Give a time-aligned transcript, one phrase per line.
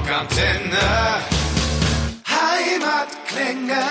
[0.00, 0.78] Rockantenne.
[2.26, 3.82] Heimatklänge.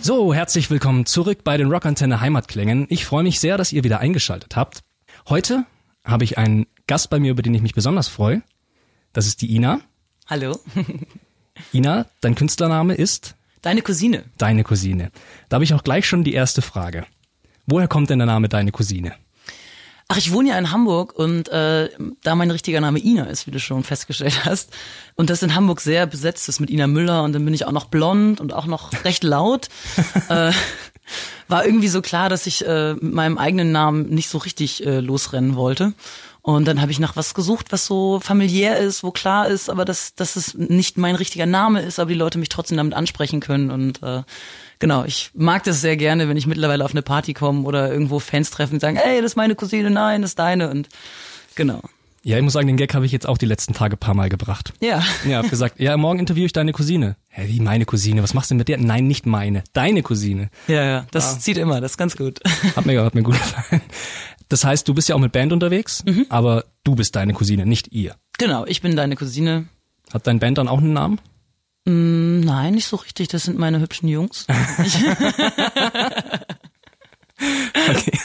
[0.00, 2.86] So, herzlich willkommen zurück bei den Rockantenne Heimatklängen.
[2.88, 4.84] Ich freue mich sehr, dass ihr wieder eingeschaltet habt.
[5.28, 5.66] Heute
[6.04, 8.42] habe ich einen Gast bei mir, über den ich mich besonders freue.
[9.12, 9.80] Das ist die Ina.
[10.28, 10.56] Hallo.
[11.72, 13.34] Ina, dein Künstlername ist?
[13.62, 14.26] Deine Cousine.
[14.38, 15.10] Deine Cousine.
[15.48, 17.04] Da habe ich auch gleich schon die erste Frage.
[17.66, 19.12] Woher kommt denn der Name Deine Cousine?
[20.10, 21.90] Ach, ich wohne ja in Hamburg und äh,
[22.22, 24.70] da mein richtiger Name Ina ist, wie du schon festgestellt hast,
[25.16, 27.72] und das in Hamburg sehr besetzt ist mit Ina Müller und dann bin ich auch
[27.72, 29.68] noch blond und auch noch recht laut,
[30.30, 30.52] äh,
[31.48, 35.00] war irgendwie so klar, dass ich äh, mit meinem eigenen Namen nicht so richtig äh,
[35.00, 35.92] losrennen wollte.
[36.40, 39.84] Und dann habe ich nach was gesucht, was so familiär ist, wo klar ist, aber
[39.84, 43.40] dass, dass es nicht mein richtiger Name ist, aber die Leute mich trotzdem damit ansprechen
[43.40, 43.70] können.
[43.70, 44.22] Und äh,
[44.78, 48.18] genau, ich mag das sehr gerne, wenn ich mittlerweile auf eine Party komme oder irgendwo
[48.18, 50.70] Fans treffen und sagen, ey, das ist meine Cousine, nein, das ist deine.
[50.70, 50.88] Und
[51.54, 51.80] genau.
[52.24, 54.14] Ja, ich muss sagen, den Gag habe ich jetzt auch die letzten Tage ein paar
[54.14, 54.72] Mal gebracht.
[54.80, 55.02] Ja.
[55.26, 57.16] Ja, hab gesagt, ja, morgen interviewe ich deine Cousine.
[57.28, 58.22] Hä, wie meine Cousine?
[58.22, 58.78] Was machst du denn mit der?
[58.78, 59.62] Nein, nicht meine.
[59.72, 60.50] Deine Cousine.
[60.66, 62.40] Ja, ja, das zieht immer, das ist ganz gut.
[62.76, 63.82] Hat mir, hat mir gut gefallen.
[64.48, 67.92] Das heißt, du bist ja auch mit Band unterwegs, aber du bist deine Cousine, nicht
[67.92, 68.16] ihr.
[68.38, 69.68] Genau, ich bin deine Cousine.
[70.12, 71.20] Hat dein Band dann auch einen Namen?
[71.88, 74.46] Mm, Nein, nicht so richtig, das sind meine hübschen Jungs.
[77.90, 78.18] Okay.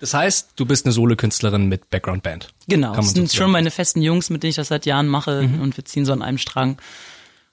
[0.00, 2.54] Das heißt, du bist eine Solokünstlerin mit Background-Band.
[2.68, 5.76] Genau, das sind schon meine festen Jungs, mit denen ich das seit Jahren mache und
[5.76, 6.78] wir ziehen so an einem Strang.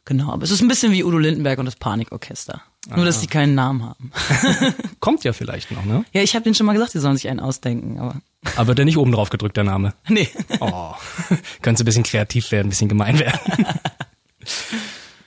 [0.06, 2.62] Genau, aber es ist ein bisschen wie Udo Lindenberg und das Panikorchester.
[2.94, 4.12] Nur, dass die keinen Namen haben.
[5.00, 6.04] Kommt ja vielleicht noch, ne?
[6.12, 8.22] Ja, ich habe denen schon mal gesagt, sie sollen sich einen ausdenken, aber
[8.58, 9.94] Aber wird der nicht oben drauf gedrückt, der Name.
[10.10, 10.28] nee.
[10.60, 10.94] Oh,
[11.62, 13.40] könnte ein bisschen kreativ werden, ein bisschen gemein werden.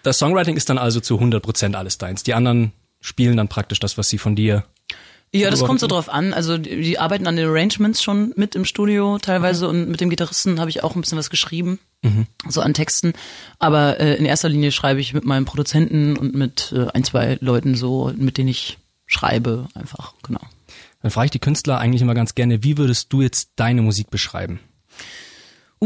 [0.02, 2.22] Das Songwriting ist dann also zu 100% alles deins.
[2.22, 4.64] Die anderen spielen dann praktisch das, was sie von dir
[5.32, 6.32] Ja, das kommt so drauf an.
[6.32, 10.10] Also die, die arbeiten an den Arrangements schon mit im Studio teilweise und mit dem
[10.10, 11.78] Gitarristen habe ich auch ein bisschen was geschrieben,
[12.48, 13.12] so an Texten.
[13.58, 17.38] Aber äh, in erster Linie schreibe ich mit meinem Produzenten und mit äh, ein, zwei
[17.40, 20.40] Leuten so, mit denen ich schreibe einfach, genau.
[21.02, 24.10] Dann frage ich die Künstler eigentlich immer ganz gerne, wie würdest du jetzt deine Musik
[24.10, 24.60] beschreiben?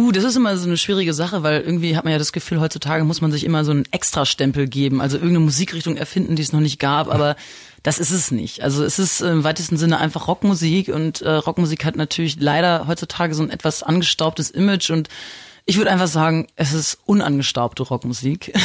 [0.01, 2.59] Uh, das ist immer so eine schwierige Sache, weil irgendwie hat man ja das Gefühl,
[2.59, 6.55] heutzutage muss man sich immer so einen Extrastempel geben, also irgendeine Musikrichtung erfinden, die es
[6.55, 7.37] noch nicht gab, aber
[7.83, 8.63] das ist es nicht.
[8.63, 13.35] Also es ist im weitesten Sinne einfach Rockmusik und äh, Rockmusik hat natürlich leider heutzutage
[13.35, 15.09] so ein etwas angestaubtes Image und
[15.67, 18.55] ich würde einfach sagen, es ist unangestaubte Rockmusik.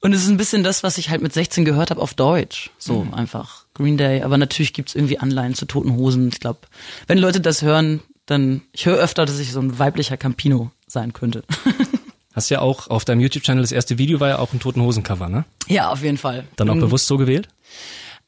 [0.00, 2.70] Und es ist ein bisschen das, was ich halt mit 16 gehört habe auf Deutsch.
[2.76, 4.22] So einfach Green Day.
[4.22, 6.28] Aber natürlich gibt's irgendwie Anleihen zu Toten Hosen.
[6.28, 6.60] Ich glaube,
[7.06, 11.12] wenn Leute das hören, dann ich höre öfter, dass ich so ein weiblicher Campino sein
[11.12, 11.44] könnte.
[12.34, 15.28] Hast ja auch auf deinem YouTube-Channel das erste Video war ja auch ein Toten Hosen-Cover,
[15.28, 15.44] ne?
[15.68, 16.44] ja, auf jeden Fall.
[16.56, 16.80] Dann auch Mhm.
[16.80, 17.48] bewusst so gewählt?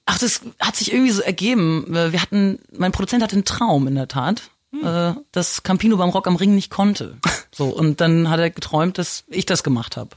[0.07, 1.87] Ach, das hat sich irgendwie so ergeben.
[1.89, 4.51] Wir hatten, mein Produzent hatte einen Traum in der Tat,
[4.83, 7.17] äh, dass Campino beim Rock am Ring nicht konnte.
[7.57, 10.11] So und dann hat er geträumt, dass ich das gemacht habe.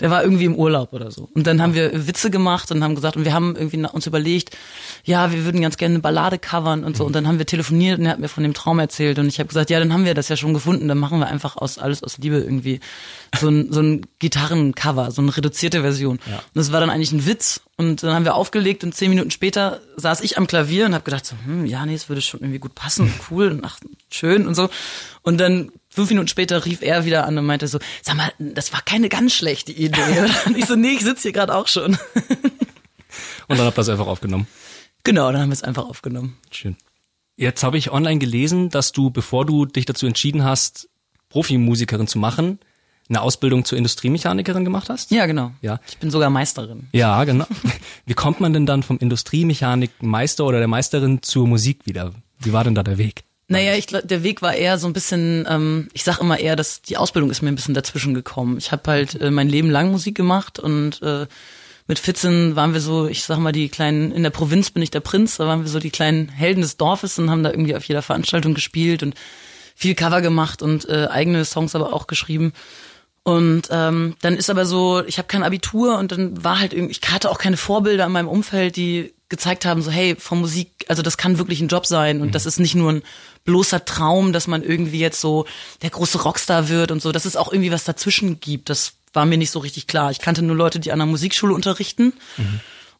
[0.00, 1.28] Der war irgendwie im Urlaub oder so.
[1.34, 4.54] Und dann haben wir Witze gemacht und haben gesagt, und wir haben irgendwie uns überlegt,
[5.04, 7.04] ja, wir würden ganz gerne eine Ballade covern und so.
[7.06, 9.18] Und dann haben wir telefoniert und er hat mir von dem Traum erzählt.
[9.18, 10.86] Und ich habe gesagt, ja, dann haben wir das ja schon gefunden.
[10.88, 12.80] Dann machen wir einfach aus alles aus Liebe irgendwie
[13.38, 16.18] so ein, so ein Gitarrencover, so eine reduzierte Version.
[16.26, 17.62] Und das war dann eigentlich ein Witz.
[17.78, 21.04] Und dann haben wir aufgelegt und zehn Minuten später saß ich am Klavier und habe
[21.04, 23.78] gedacht, so, hm, ja, nee, es würde schon irgendwie gut passen, cool und ach,
[24.10, 24.70] schön und so.
[25.22, 28.72] Und dann fünf Minuten später rief er wieder an und meinte so, sag mal, das
[28.74, 30.26] war keine ganz schlechte Idee.
[30.46, 31.96] Und ich so, nee, ich sitze hier gerade auch schon.
[33.48, 34.46] Und dann habt ihr das einfach aufgenommen.
[35.04, 36.36] Genau, dann haben wir es einfach aufgenommen.
[36.50, 36.76] Schön.
[37.36, 40.90] Jetzt habe ich online gelesen, dass du, bevor du dich dazu entschieden hast,
[41.30, 42.58] Profimusikerin zu machen,
[43.08, 45.10] eine Ausbildung zur Industriemechanikerin gemacht hast?
[45.12, 45.52] Ja, genau.
[45.62, 45.80] Ja.
[45.88, 46.88] Ich bin sogar Meisterin.
[46.92, 47.46] Ja, genau.
[48.04, 52.12] Wie kommt man denn dann vom Industriemechanikmeister oder der Meisterin zur Musik wieder?
[52.38, 53.25] Wie war denn da der Weg?
[53.48, 56.56] Naja, ich glaube, der Weg war eher so ein bisschen, ähm, ich sag immer eher,
[56.56, 58.58] dass die Ausbildung ist mir ein bisschen dazwischen gekommen.
[58.58, 61.26] Ich habe halt äh, mein Leben lang Musik gemacht und äh,
[61.86, 64.90] mit 14 waren wir so, ich sag mal, die kleinen, in der Provinz bin ich
[64.90, 67.76] der Prinz, da waren wir so die kleinen Helden des Dorfes und haben da irgendwie
[67.76, 69.14] auf jeder Veranstaltung gespielt und
[69.76, 72.52] viel Cover gemacht und äh, eigene Songs aber auch geschrieben.
[73.22, 76.92] Und ähm, dann ist aber so, ich habe kein Abitur und dann war halt irgendwie,
[76.92, 80.86] ich hatte auch keine Vorbilder in meinem Umfeld, die gezeigt haben, so hey, von Musik,
[80.88, 83.02] also das kann wirklich ein Job sein und das ist nicht nur ein
[83.46, 85.46] bloßer Traum, dass man irgendwie jetzt so
[85.82, 88.68] der große Rockstar wird und so, dass es auch irgendwie was dazwischen gibt.
[88.68, 90.10] Das war mir nicht so richtig klar.
[90.10, 92.12] Ich kannte nur Leute, die an der Musikschule unterrichten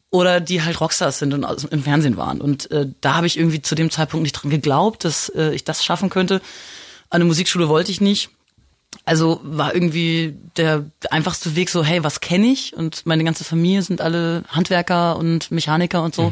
[0.09, 2.41] oder die halt Rockstars sind und im Fernsehen waren.
[2.41, 5.63] Und äh, da habe ich irgendwie zu dem Zeitpunkt nicht dran geglaubt, dass äh, ich
[5.63, 6.35] das schaffen könnte.
[7.09, 8.29] An eine Musikschule wollte ich nicht.
[9.05, 12.73] Also war irgendwie der einfachste Weg so, hey, was kenne ich?
[12.73, 16.31] Und meine ganze Familie sind alle Handwerker und Mechaniker und so.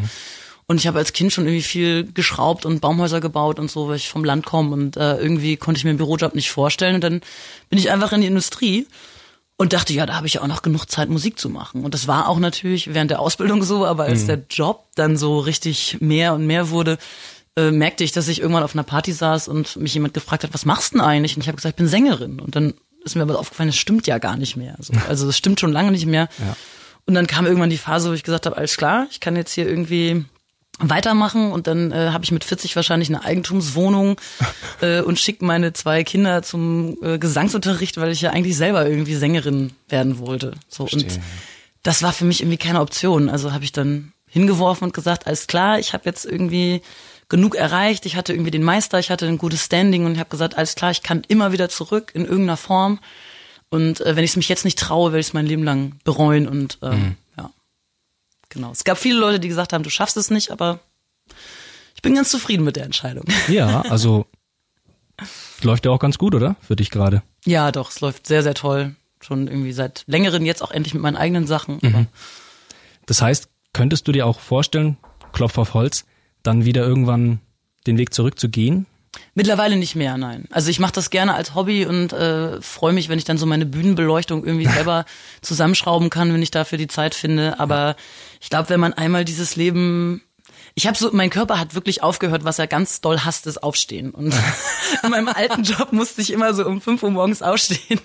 [0.68, 3.98] Und ich habe als Kind schon irgendwie viel geschraubt und Baumhäuser gebaut und so, weil
[3.98, 6.96] ich vom Land komme und äh, irgendwie konnte ich mir einen Bürojob nicht vorstellen.
[6.96, 7.22] Und dann
[7.70, 8.88] bin ich einfach in die Industrie
[9.58, 11.86] und dachte, ja, da habe ich ja auch noch genug Zeit, Musik zu machen.
[11.86, 14.28] Und das war auch natürlich während der Ausbildung so, aber als mhm.
[14.28, 16.98] der Job dann so richtig mehr und mehr wurde,
[17.56, 20.54] äh, merkte ich, dass ich irgendwann auf einer Party saß und mich jemand gefragt hat,
[20.54, 21.36] was machst du denn eigentlich?
[21.36, 22.40] Und ich habe gesagt, ich bin Sängerin.
[22.40, 22.74] Und dann
[23.06, 24.76] ist mir aber aufgefallen, das stimmt ja gar nicht mehr.
[24.80, 24.94] So.
[25.08, 26.28] Also das stimmt schon lange nicht mehr.
[26.40, 26.58] Ja.
[27.06, 29.54] Und dann kam irgendwann die Phase, wo ich gesagt habe, alles klar, ich kann jetzt
[29.54, 30.26] hier irgendwie
[30.80, 34.20] weitermachen und dann äh, habe ich mit 40 wahrscheinlich eine Eigentumswohnung
[34.82, 39.16] äh, und schicke meine zwei Kinder zum äh, Gesangsunterricht, weil ich ja eigentlich selber irgendwie
[39.16, 40.54] Sängerin werden wollte.
[40.68, 41.16] So Verstehe.
[41.16, 41.22] und
[41.84, 43.30] das war für mich irgendwie keine Option.
[43.30, 46.82] Also habe ich dann hingeworfen und gesagt, alles klar, ich habe jetzt irgendwie
[47.30, 50.30] genug erreicht, ich hatte irgendwie den Meister, ich hatte ein gutes Standing und ich habe
[50.30, 53.00] gesagt, alles klar, ich kann immer wieder zurück in irgendeiner Form.
[53.70, 55.94] Und äh, wenn ich es mich jetzt nicht traue, werde ich es mein Leben lang
[56.04, 57.16] bereuen und ähm, mhm.
[58.56, 58.72] Genau.
[58.72, 60.80] Es gab viele Leute, die gesagt haben, du schaffst es nicht, aber
[61.94, 63.26] ich bin ganz zufrieden mit der Entscheidung.
[63.48, 64.26] Ja, also
[65.62, 66.56] läuft ja auch ganz gut, oder?
[66.62, 67.22] Für dich gerade.
[67.46, 68.96] Ja, doch, es läuft sehr, sehr toll.
[69.22, 71.80] Schon irgendwie seit längerem jetzt auch endlich mit meinen eigenen Sachen.
[71.82, 72.08] Mhm.
[73.06, 74.98] Das heißt, könntest du dir auch vorstellen,
[75.34, 76.06] Klopf auf Holz,
[76.44, 77.40] dann wieder irgendwann
[77.88, 78.86] den Weg zurückzugehen?
[79.34, 80.46] Mittlerweile nicht mehr, nein.
[80.52, 83.46] Also ich mache das gerne als Hobby und äh, freue mich, wenn ich dann so
[83.46, 85.06] meine Bühnenbeleuchtung irgendwie selber
[85.42, 87.60] zusammenschrauben kann, wenn ich dafür die Zeit finde.
[87.60, 87.96] Aber
[88.42, 90.22] ich glaube, wenn man einmal dieses Leben
[90.78, 94.12] ich habe so, mein Körper hat wirklich aufgehört, was er ganz doll hasst, ist Aufstehen.
[94.12, 94.36] Und
[95.04, 98.02] in meinem alten Job musste ich immer so um 5 Uhr morgens aufstehen.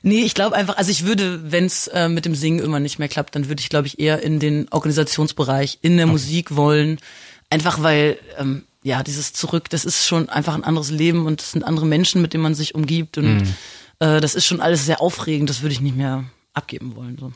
[0.00, 2.98] Nee, ich glaube einfach, also ich würde, wenn es äh, mit dem Singen immer nicht
[2.98, 6.12] mehr klappt, dann würde ich, glaube ich, eher in den Organisationsbereich, in der okay.
[6.12, 7.00] Musik wollen.
[7.50, 11.52] Einfach weil, ähm, ja, dieses Zurück, das ist schon einfach ein anderes Leben und es
[11.52, 13.16] sind andere Menschen, mit denen man sich umgibt.
[13.16, 13.54] Und mhm.
[13.98, 17.16] äh, das ist schon alles sehr aufregend, das würde ich nicht mehr abgeben wollen.
[17.18, 17.32] So.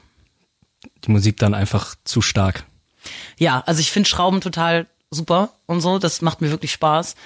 [1.04, 2.64] Die Musik dann einfach zu stark.
[3.38, 7.16] Ja, also ich finde Schrauben total super und so, das macht mir wirklich Spaß.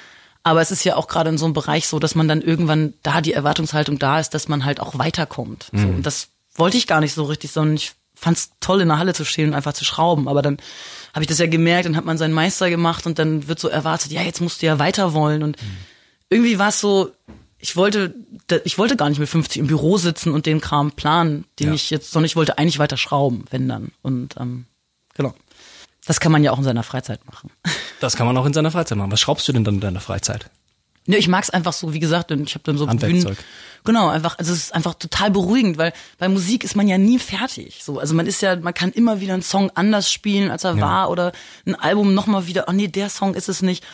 [0.45, 2.95] Aber es ist ja auch gerade in so einem Bereich so, dass man dann irgendwann
[3.03, 5.69] da die Erwartungshaltung da ist, dass man halt auch weiterkommt.
[5.73, 5.79] Mhm.
[5.79, 8.89] So, und das wollte ich gar nicht so richtig, sondern ich fand es toll, in
[8.89, 10.29] der Halle zu stehen und einfach zu schrauben.
[10.29, 10.59] Aber dann
[11.13, 13.69] habe ich das ja gemerkt, dann hat man seinen Meister gemacht und dann wird so
[13.69, 15.43] erwartet, ja, jetzt musst du ja weiter wollen.
[15.43, 15.77] Und mhm.
[16.31, 17.13] irgendwie war es so,
[17.59, 18.15] ich wollte,
[18.65, 21.75] ich wollte gar nicht mit 50 im Büro sitzen und den Kram planen, den ja.
[21.75, 23.93] ich jetzt, sondern ich wollte eigentlich weiter schrauben, wenn dann.
[24.03, 24.67] Und ähm,
[25.15, 25.35] genau.
[26.05, 27.51] Das kann man ja auch in seiner Freizeit machen.
[28.01, 29.13] Das kann man auch in seiner Freizeit machen.
[29.13, 30.51] Was schraubst du denn dann in deiner Freizeit?
[31.07, 33.37] Ne, ich mag's einfach so, wie gesagt, und ich habe dann so Bühnen,
[33.83, 37.19] genau, einfach, also es ist einfach total beruhigend, weil bei Musik ist man ja nie
[37.19, 37.83] fertig.
[37.83, 40.77] So, also man ist ja, man kann immer wieder einen Song anders spielen, als er
[40.77, 40.81] ja.
[40.81, 41.33] war, oder
[41.67, 43.85] ein Album nochmal wieder, oh nee, der Song ist es nicht.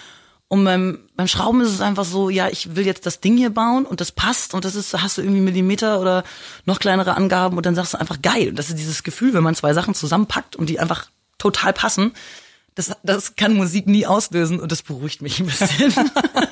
[0.49, 3.51] Und beim, beim Schrauben ist es einfach so, ja, ich will jetzt das Ding hier
[3.51, 6.25] bauen und das passt und das ist, hast du irgendwie Millimeter oder
[6.65, 8.51] noch kleinere Angaben und dann sagst du einfach geil.
[8.51, 12.13] Und das ist dieses Gefühl, wenn man zwei Sachen zusammenpackt und die einfach total passen.
[12.75, 15.93] Das, das kann Musik nie auslösen und das beruhigt mich ein bisschen.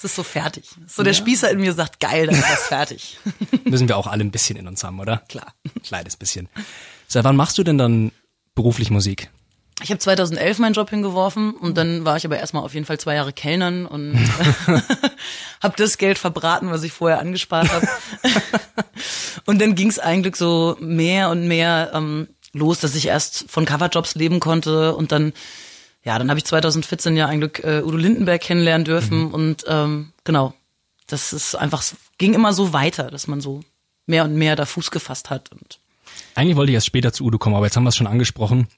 [0.00, 0.64] Es ist so fertig.
[0.86, 1.18] So der ja.
[1.18, 3.18] Spießer in mir sagt, geil, dann ist das fertig.
[3.64, 5.18] Müssen wir auch alle ein bisschen in uns haben, oder?
[5.28, 5.52] Klar.
[5.82, 6.48] Kleines bisschen.
[7.06, 8.10] Seit wann machst du denn dann
[8.54, 9.28] beruflich Musik?
[9.82, 12.98] Ich habe 2011 meinen Job hingeworfen und dann war ich aber erstmal auf jeden Fall
[12.98, 14.18] zwei Jahre Kellnern und
[15.62, 17.86] habe das Geld verbraten, was ich vorher angespart habe.
[19.44, 23.66] und dann ging es eigentlich so mehr und mehr ähm, los, dass ich erst von
[23.66, 25.34] Coverjobs leben konnte und dann,
[26.04, 29.34] ja, dann habe ich 2014 ja eigentlich äh, Udo Lindenberg kennenlernen dürfen mhm.
[29.34, 30.54] und ähm, genau,
[31.06, 31.82] das ist einfach,
[32.18, 33.60] ging immer so weiter, dass man so
[34.06, 35.78] mehr und mehr da Fuß gefasst hat und
[36.34, 38.68] eigentlich wollte ich erst später zu Udo kommen, aber jetzt haben wir es schon angesprochen.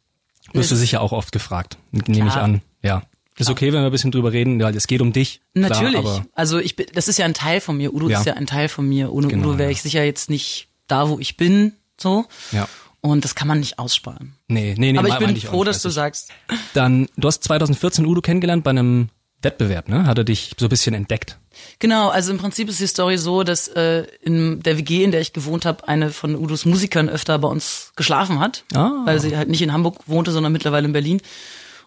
[0.53, 2.61] Wirst du sicher auch oft gefragt, nehme ich an.
[2.83, 3.03] Ja.
[3.39, 5.41] Ist okay, wenn wir ein bisschen drüber reden, ja, es geht um dich.
[5.55, 6.01] Natürlich.
[6.01, 7.95] Klar, also ich bin, das ist ja ein Teil von mir.
[7.95, 8.19] Udo ja.
[8.19, 9.13] ist ja ein Teil von mir.
[9.13, 11.73] Ohne genau, Udo wäre ich sicher jetzt nicht da, wo ich bin.
[11.99, 12.27] So.
[12.51, 12.69] Ja.
[13.01, 14.35] Und das kann man nicht aussparen.
[14.53, 14.99] Nee, nee, nee.
[14.99, 16.31] Aber ich bin froh, dass du sagst.
[16.75, 19.09] Dann, du hast 2014 Udo kennengelernt bei einem
[19.43, 20.07] Wettbewerb, ne?
[20.07, 21.39] Hat er dich so ein bisschen entdeckt?
[21.79, 25.21] Genau, also im Prinzip ist die Story so, dass äh, in der WG, in der
[25.21, 29.03] ich gewohnt habe, eine von Udos Musikern öfter bei uns geschlafen hat, ah.
[29.05, 31.21] weil sie halt nicht in Hamburg wohnte, sondern mittlerweile in Berlin.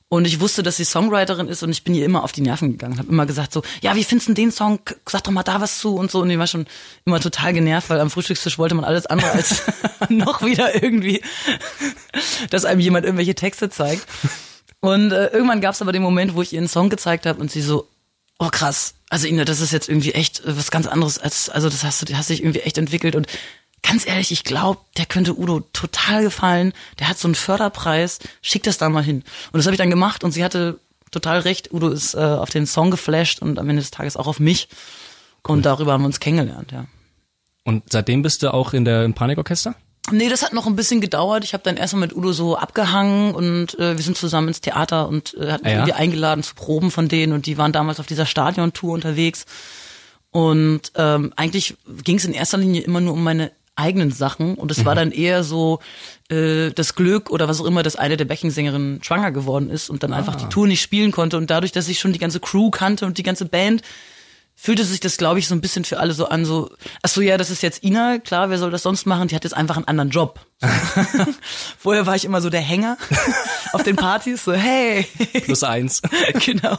[0.07, 2.71] Und ich wusste, dass sie Songwriterin ist und ich bin ihr immer auf die Nerven
[2.71, 2.99] gegangen.
[2.99, 4.79] Habe immer gesagt so, ja, wie findest du den Song?
[5.09, 6.21] Sag doch mal da was zu und so.
[6.21, 6.67] Und die war schon
[7.05, 9.63] immer total genervt, weil am Frühstückstisch wollte man alles andere als
[10.09, 11.21] noch wieder irgendwie,
[12.49, 14.05] dass einem jemand irgendwelche Texte zeigt.
[14.79, 17.39] Und äh, irgendwann gab es aber den Moment, wo ich ihr einen Song gezeigt habe
[17.41, 17.87] und sie so,
[18.39, 21.83] oh krass, also Ina, das ist jetzt irgendwie echt was ganz anderes als, also das
[21.83, 23.27] hast du, hast dich irgendwie echt entwickelt und
[23.87, 26.73] ganz ehrlich, ich glaube, der könnte Udo total gefallen.
[26.99, 28.19] Der hat so einen Förderpreis.
[28.41, 29.23] Schick das da mal hin.
[29.51, 30.79] Und das habe ich dann gemacht und sie hatte
[31.11, 31.71] total recht.
[31.71, 34.67] Udo ist äh, auf den Song geflasht und am Ende des Tages auch auf mich.
[35.47, 35.57] Cool.
[35.57, 36.85] Und darüber haben wir uns kennengelernt, ja.
[37.63, 39.75] Und seitdem bist du auch in der im Panikorchester?
[40.11, 41.43] Nee, das hat noch ein bisschen gedauert.
[41.43, 45.07] Ich habe dann erstmal mit Udo so abgehangen und äh, wir sind zusammen ins Theater
[45.07, 45.75] und äh, hatten Ah ja?
[45.77, 49.45] irgendwie eingeladen zu Proben von denen und die waren damals auf dieser Stadiontour unterwegs.
[50.29, 54.71] Und ähm, eigentlich ging es in erster Linie immer nur um meine eigenen Sachen und
[54.71, 54.85] es Mhm.
[54.85, 55.79] war dann eher so
[56.29, 60.01] äh, das Glück oder was auch immer, dass eine der Backing-Sängerinnen schwanger geworden ist und
[60.03, 60.17] dann Ah.
[60.17, 63.05] einfach die Tour nicht spielen konnte und dadurch, dass ich schon die ganze Crew kannte
[63.05, 63.81] und die ganze Band,
[64.57, 66.71] fühlte sich das, glaube ich, so ein bisschen für alle so an, so,
[67.03, 69.27] ach so, ja, das ist jetzt Ina, klar, wer soll das sonst machen?
[69.27, 70.39] Die hat jetzt einfach einen anderen Job.
[71.77, 72.97] Vorher war ich immer so der Hänger
[73.73, 75.05] auf den Partys, so, hey,
[75.43, 76.01] Plus eins.
[76.45, 76.77] genau.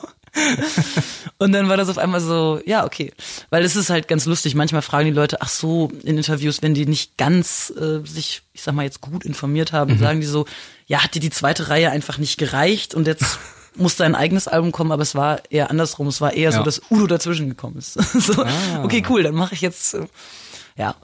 [1.39, 3.13] Und dann war das auf einmal so, ja, okay.
[3.51, 4.55] Weil es ist halt ganz lustig.
[4.55, 8.63] Manchmal fragen die Leute, ach so, in Interviews, wenn die nicht ganz äh, sich, ich
[8.63, 10.47] sag mal, jetzt gut informiert haben, sagen die so,
[10.87, 13.39] ja, hat dir die zweite Reihe einfach nicht gereicht und jetzt
[13.77, 16.07] musste ein eigenes Album kommen, aber es war eher andersrum.
[16.07, 16.65] Es war eher so, Ja.
[16.65, 17.93] dass Udo dazwischen gekommen ist.
[18.13, 18.45] so,
[18.83, 20.07] okay, cool, dann mache ich jetzt, äh,
[20.77, 20.95] ja.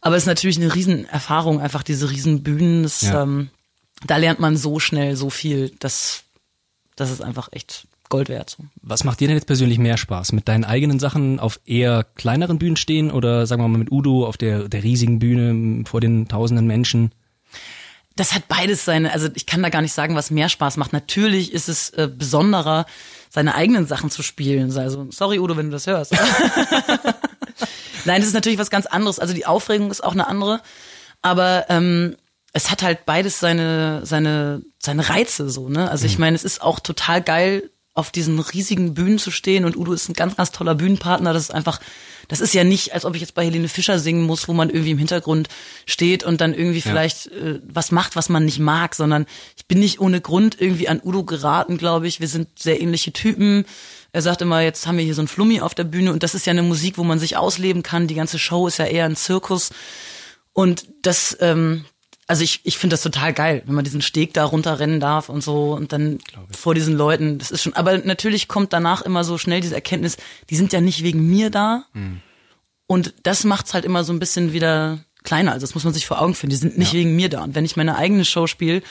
[0.00, 2.84] Aber es ist natürlich eine Riesenerfahrung, einfach diese Riesenbühnen.
[2.84, 3.22] Das, Ja.
[3.22, 3.50] ähm,
[4.06, 6.22] da lernt man so schnell so viel, dass
[6.96, 8.56] das ist einfach echt Gold wert.
[8.82, 10.32] Was macht dir denn jetzt persönlich mehr Spaß?
[10.32, 14.26] Mit deinen eigenen Sachen auf eher kleineren Bühnen stehen oder sagen wir mal mit Udo
[14.26, 17.12] auf der, der riesigen Bühne vor den tausenden Menschen?
[18.16, 20.92] Das hat beides seine, also ich kann da gar nicht sagen, was mehr Spaß macht.
[20.92, 22.86] Natürlich ist es äh, besonderer,
[23.30, 24.76] seine eigenen Sachen zu spielen.
[24.76, 26.12] Also, sorry Udo, wenn du das hörst.
[28.04, 29.18] Nein, das ist natürlich was ganz anderes.
[29.18, 30.60] Also die Aufregung ist auch eine andere.
[31.22, 32.16] Aber ähm,
[32.52, 35.90] es hat halt beides seine, seine, seine Reize so, ne?
[35.90, 39.76] Also ich meine, es ist auch total geil, auf diesen riesigen Bühnen zu stehen und
[39.76, 41.32] Udo ist ein ganz, ganz toller Bühnenpartner.
[41.32, 41.80] Das ist einfach,
[42.26, 44.68] das ist ja nicht, als ob ich jetzt bei Helene Fischer singen muss, wo man
[44.68, 45.48] irgendwie im Hintergrund
[45.86, 49.78] steht und dann irgendwie vielleicht äh, was macht, was man nicht mag, sondern ich bin
[49.78, 52.18] nicht ohne Grund irgendwie an Udo geraten, glaube ich.
[52.18, 53.64] Wir sind sehr ähnliche Typen.
[54.10, 56.34] Er sagt immer, jetzt haben wir hier so ein Flummi auf der Bühne und das
[56.34, 58.08] ist ja eine Musik, wo man sich ausleben kann.
[58.08, 59.70] Die ganze Show ist ja eher ein Zirkus.
[60.52, 61.84] Und das, ähm,
[62.26, 65.42] also ich, ich finde das total geil, wenn man diesen Steg da runterrennen darf und
[65.42, 66.18] so und dann
[66.56, 67.38] vor diesen Leuten.
[67.38, 70.16] Das ist schon, aber natürlich kommt danach immer so schnell diese Erkenntnis,
[70.48, 71.84] die sind ja nicht wegen mir da.
[72.86, 75.52] Und das macht's halt immer so ein bisschen wieder kleiner.
[75.52, 76.50] Also das muss man sich vor Augen führen.
[76.50, 77.42] Die sind nicht wegen mir da.
[77.42, 78.82] Und wenn ich meine eigene Show spiele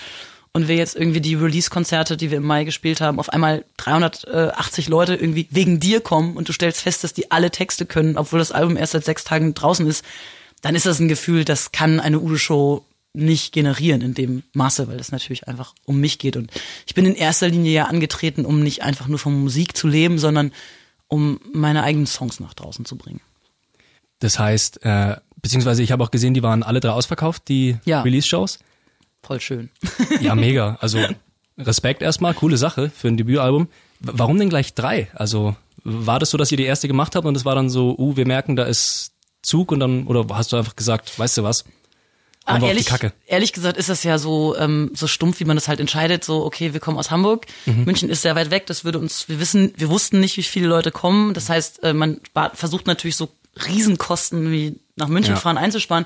[0.51, 4.89] und wir jetzt irgendwie die Release-Konzerte, die wir im Mai gespielt haben, auf einmal 380
[4.89, 8.39] Leute irgendwie wegen dir kommen und du stellst fest, dass die alle Texte können, obwohl
[8.39, 10.05] das Album erst seit sechs Tagen draußen ist,
[10.61, 14.99] dann ist das ein Gefühl, das kann eine Udo-Show nicht generieren in dem Maße, weil
[14.99, 16.35] es natürlich einfach um mich geht.
[16.35, 16.51] Und
[16.87, 20.17] ich bin in erster Linie ja angetreten, um nicht einfach nur von Musik zu leben,
[20.17, 20.51] sondern
[21.07, 23.21] um meine eigenen Songs nach draußen zu bringen.
[24.19, 28.01] Das heißt, äh, beziehungsweise ich habe auch gesehen, die waren alle drei ausverkauft, die Ja.
[28.01, 28.59] Release-Shows.
[29.21, 29.69] Voll schön.
[30.21, 30.77] Ja, mega.
[30.81, 30.99] Also
[31.57, 33.67] Respekt erstmal, coole Sache für ein Debütalbum.
[33.99, 35.09] Warum denn gleich drei?
[35.13, 37.95] Also war das so, dass ihr die erste gemacht habt und es war dann so,
[37.97, 41.43] uh, wir merken, da ist Zug und dann, oder hast du einfach gesagt, weißt du
[41.43, 41.65] was?
[42.45, 42.87] Auf ehrlich,
[43.25, 46.23] ehrlich gesagt ist das ja so ähm, so stumpf, wie man das halt entscheidet.
[46.25, 47.85] So, okay, wir kommen aus Hamburg, Mhm.
[47.85, 48.65] München ist sehr weit weg.
[48.67, 51.33] Das würde uns, wir wissen, wir wussten nicht, wie viele Leute kommen.
[51.33, 52.19] Das heißt, äh, man
[52.53, 53.29] versucht natürlich so
[53.67, 55.39] Riesenkosten wie nach München Ja.
[55.39, 56.05] fahren einzusparen.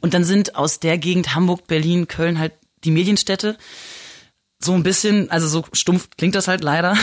[0.00, 2.52] Und dann sind aus der Gegend Hamburg, Berlin, Köln halt
[2.84, 3.56] die Medienstädte.
[4.60, 6.96] So ein bisschen, also so stumpf klingt das halt leider.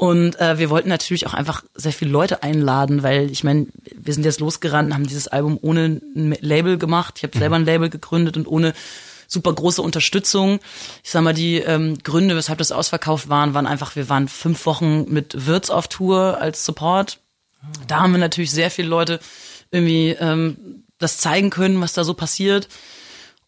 [0.00, 4.14] Und äh, wir wollten natürlich auch einfach sehr viele Leute einladen, weil ich meine, wir
[4.14, 7.16] sind jetzt losgerannt und haben dieses Album ohne ein Label gemacht.
[7.18, 8.72] Ich habe selber ein Label gegründet und ohne
[9.28, 10.58] super große Unterstützung.
[11.04, 14.64] Ich sag mal, die ähm, Gründe, weshalb das ausverkauft waren, waren einfach, wir waren fünf
[14.64, 17.18] Wochen mit Wirtz auf Tour als Support.
[17.86, 19.20] Da haben wir natürlich sehr viele Leute
[19.70, 22.68] irgendwie ähm, das zeigen können, was da so passiert.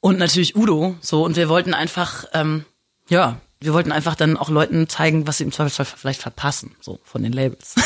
[0.01, 1.25] Und natürlich Udo, so.
[1.25, 2.67] Und wir wollten einfach, ähm,
[3.09, 6.99] ja, wir wollten einfach dann auch Leuten zeigen, was sie im Zweifelsfall vielleicht verpassen, so
[7.05, 7.75] von den Labels.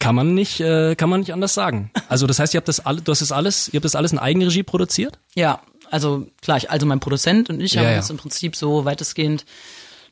[0.00, 1.90] Kann man nicht, äh, kann man nicht anders sagen.
[2.10, 4.12] Also das heißt, ihr habt das alle, du hast das alles, ihr habt das alles
[4.12, 5.18] in Eigenregie produziert?
[5.34, 7.96] ja, also klar, ich, also mein Produzent und ich Ja, haben ja.
[7.98, 9.44] uns im Prinzip so weitestgehend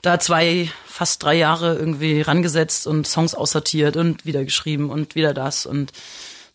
[0.01, 5.35] da zwei, fast drei Jahre irgendwie rangesetzt und Songs aussortiert und wieder geschrieben und wieder
[5.35, 5.93] das und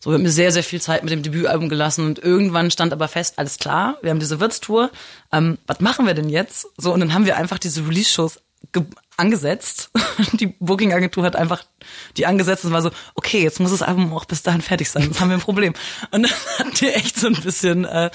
[0.00, 2.92] so, wir haben mir sehr, sehr viel Zeit mit dem Debütalbum gelassen und irgendwann stand
[2.92, 4.90] aber fest, alles klar, wir haben diese Wirtstour,
[5.32, 6.66] ähm, was machen wir denn jetzt?
[6.76, 8.38] So, und dann haben wir einfach diese Release-Shows
[8.72, 8.84] ge-
[9.16, 9.90] angesetzt.
[10.34, 11.64] Die Booking-Agentur hat einfach
[12.16, 15.02] die angesetzt und war so, okay, jetzt muss das Album auch bis dahin fertig sein,
[15.04, 15.72] sonst haben wir ein Problem.
[16.12, 18.10] Und dann hatten wir echt so ein bisschen äh,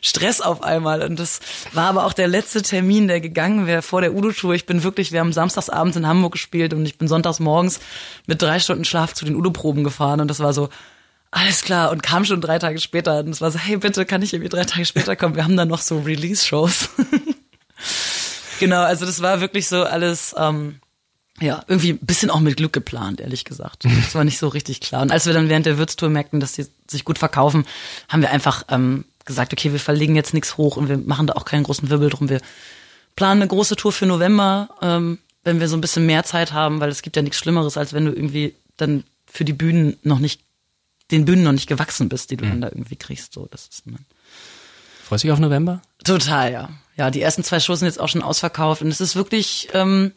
[0.00, 1.02] Stress auf einmal.
[1.02, 1.38] Und das
[1.72, 4.54] war aber auch der letzte Termin, der gegangen wäre vor der Udo-Tour.
[4.54, 7.78] Ich bin wirklich, wir haben samstagsabends in Hamburg gespielt und ich bin sonntags morgens
[8.26, 10.68] mit drei Stunden Schlaf zu den Udo-Proben gefahren und das war so,
[11.30, 14.22] alles klar und kam schon drei Tage später und es war so, hey bitte, kann
[14.22, 15.36] ich irgendwie drei Tage später kommen?
[15.36, 16.90] Wir haben dann noch so Release-Shows.
[18.60, 20.80] genau, also das war wirklich so alles, ähm,
[21.40, 23.84] Ja, irgendwie ein bisschen auch mit Glück geplant, ehrlich gesagt.
[23.84, 25.02] Das war nicht so richtig klar.
[25.02, 27.66] Und als wir dann während der Würztour merkten, dass die sich gut verkaufen,
[28.08, 31.34] haben wir einfach ähm, gesagt, okay, wir verlegen jetzt nichts hoch und wir machen da
[31.34, 32.28] auch keinen großen Wirbel drum.
[32.28, 32.40] Wir
[33.14, 36.80] planen eine große Tour für November, ähm, wenn wir so ein bisschen mehr Zeit haben,
[36.80, 40.18] weil es gibt ja nichts Schlimmeres, als wenn du irgendwie dann für die Bühnen noch
[40.18, 40.40] nicht,
[41.10, 42.50] den Bühnen noch nicht gewachsen bist, die du mhm.
[42.50, 43.32] dann da irgendwie kriegst.
[43.32, 43.98] So, das ist, ne?
[45.04, 45.80] Freust du dich auf November?
[46.04, 46.70] Total, ja.
[46.96, 50.12] Ja, die ersten zwei Shows sind jetzt auch schon ausverkauft und es ist wirklich, ähm,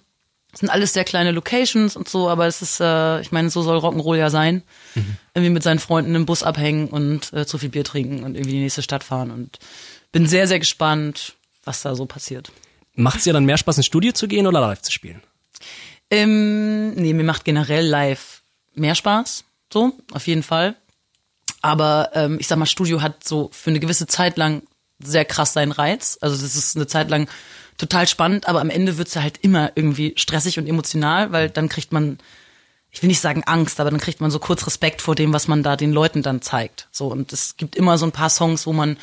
[0.51, 3.61] es sind alles sehr kleine Locations und so, aber es ist, äh, ich meine, so
[3.61, 4.63] soll Rock'n'Roll ja sein.
[4.95, 5.15] Mhm.
[5.33, 8.55] Irgendwie mit seinen Freunden im Bus abhängen und äh, zu viel Bier trinken und irgendwie
[8.55, 9.59] die nächste Stadt fahren und
[10.11, 12.51] bin sehr, sehr gespannt, was da so passiert.
[12.95, 15.21] Macht es dir dann mehr Spaß, ins Studio zu gehen oder live zu spielen?
[16.09, 18.41] Ähm, nee, mir macht generell live
[18.73, 20.75] mehr Spaß, so, auf jeden Fall.
[21.61, 24.63] Aber ähm, ich sag mal, Studio hat so für eine gewisse Zeit lang
[24.99, 26.17] sehr krass seinen Reiz.
[26.21, 27.27] Also das ist eine Zeit lang
[27.77, 31.69] total spannend, aber am Ende wird's ja halt immer irgendwie stressig und emotional, weil dann
[31.69, 32.19] kriegt man,
[32.91, 35.47] ich will nicht sagen Angst, aber dann kriegt man so kurz Respekt vor dem, was
[35.47, 36.87] man da den Leuten dann zeigt.
[36.91, 38.97] So und es gibt immer so ein paar Songs, wo man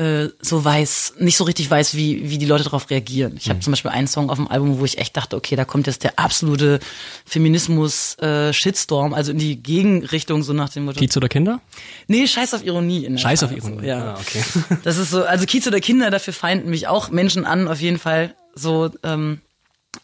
[0.00, 3.34] äh, so weiß, nicht so richtig weiß, wie, wie die Leute darauf reagieren.
[3.36, 3.62] Ich habe mhm.
[3.62, 6.04] zum Beispiel einen Song auf dem Album, wo ich echt dachte, okay, da kommt jetzt
[6.04, 6.80] der absolute
[7.26, 10.98] Feminismus-Shitstorm, äh, also in die Gegenrichtung, so nach dem Motto.
[10.98, 11.60] Kiez oder Kinder?
[12.06, 13.04] Nee, Scheiß auf Ironie.
[13.04, 13.50] In Scheiß Fall.
[13.50, 14.14] auf Ironie, so, ja.
[14.14, 14.42] Ah, okay.
[14.84, 17.98] Das ist so, also Kiez oder Kinder, dafür feinden mich auch Menschen an, auf jeden
[17.98, 18.34] Fall.
[18.54, 19.42] So, ähm,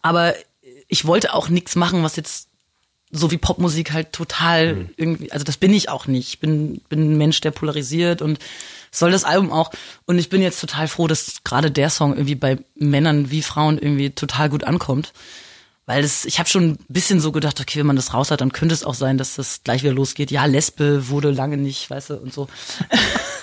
[0.03, 0.35] aber
[0.89, 2.49] ich wollte auch nichts machen, was jetzt
[3.13, 4.89] so wie Popmusik halt total mhm.
[4.97, 6.29] irgendwie, also das bin ich auch nicht.
[6.29, 8.39] Ich bin, bin ein Mensch, der polarisiert und
[8.99, 9.71] soll das Album auch.
[10.07, 13.79] Und ich bin jetzt total froh, dass gerade der Song irgendwie bei Männern wie Frauen
[13.79, 15.13] irgendwie total gut ankommt.
[15.87, 18.41] Weil es, ich habe schon ein bisschen so gedacht, okay, wenn man das raus hat,
[18.41, 20.33] dann könnte es auch sein, dass das gleich wieder losgeht.
[20.33, 22.49] Ja, Lesbe wurde lange nicht, weißt du, und so.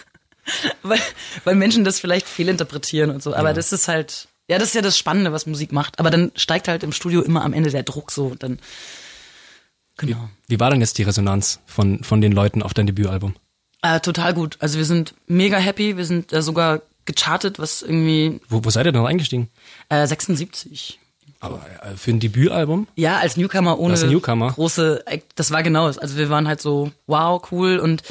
[0.84, 1.00] weil,
[1.46, 3.34] weil Menschen das vielleicht fehlinterpretieren und so.
[3.34, 3.54] Aber ja.
[3.54, 6.00] das ist halt, ja, das ist ja das Spannende, was Musik macht.
[6.00, 8.36] Aber dann steigt halt im Studio immer am Ende der Druck so.
[8.36, 8.60] Dann,
[9.96, 10.30] genau.
[10.48, 13.36] Wie, wie war denn jetzt die Resonanz von, von den Leuten auf dein Debütalbum?
[13.84, 14.58] Äh, total gut.
[14.60, 15.98] Also wir sind mega happy.
[15.98, 18.40] Wir sind äh, sogar gechartet, was irgendwie.
[18.48, 19.50] Wo, wo seid ihr denn eingestiegen?
[19.90, 21.00] Äh, 76.
[21.42, 22.88] Aber äh, für ein Debütalbum?
[22.96, 24.54] Ja, als Newcomer ohne als Newcomer.
[24.54, 25.04] große.
[25.36, 25.98] Das war genau es.
[25.98, 28.04] Also wir waren halt so, wow, cool und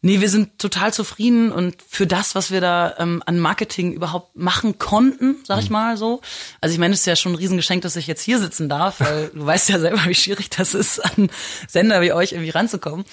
[0.00, 4.34] nee, wir sind total zufrieden und für das, was wir da ähm, an Marketing überhaupt
[4.34, 5.74] machen konnten, sag ich mhm.
[5.74, 6.22] mal so.
[6.62, 9.00] Also ich meine, es ist ja schon ein Riesengeschenk, dass ich jetzt hier sitzen darf,
[9.00, 11.28] weil du weißt ja selber, wie schwierig das ist, an
[11.68, 13.04] Sender wie euch irgendwie ranzukommen.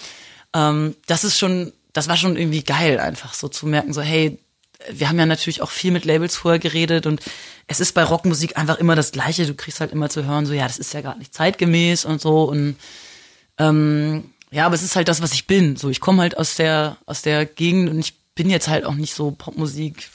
[0.55, 4.37] Ähm, das ist schon das war schon irgendwie geil, einfach so zu merken, so hey,
[4.91, 7.21] wir haben ja natürlich auch viel mit Labels vorher geredet und
[7.65, 9.47] es ist bei Rockmusik einfach immer das Gleiche.
[9.47, 12.21] Du kriegst halt immer zu hören, so ja, das ist ja gerade nicht zeitgemäß und
[12.21, 12.75] so und
[13.57, 15.75] ähm, ja, aber es ist halt das, was ich bin.
[15.75, 18.93] So, ich komme halt aus der aus der Gegend und ich bin jetzt halt auch
[18.93, 20.07] nicht so Popmusik.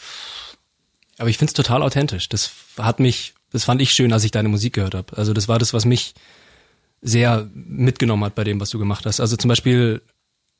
[1.18, 2.28] Aber ich find's total authentisch.
[2.28, 5.16] Das hat mich, das fand ich schön, als ich deine Musik gehört habe.
[5.16, 6.14] Also das war das, was mich
[7.00, 9.18] sehr mitgenommen hat bei dem, was du gemacht hast.
[9.18, 10.00] Also zum Beispiel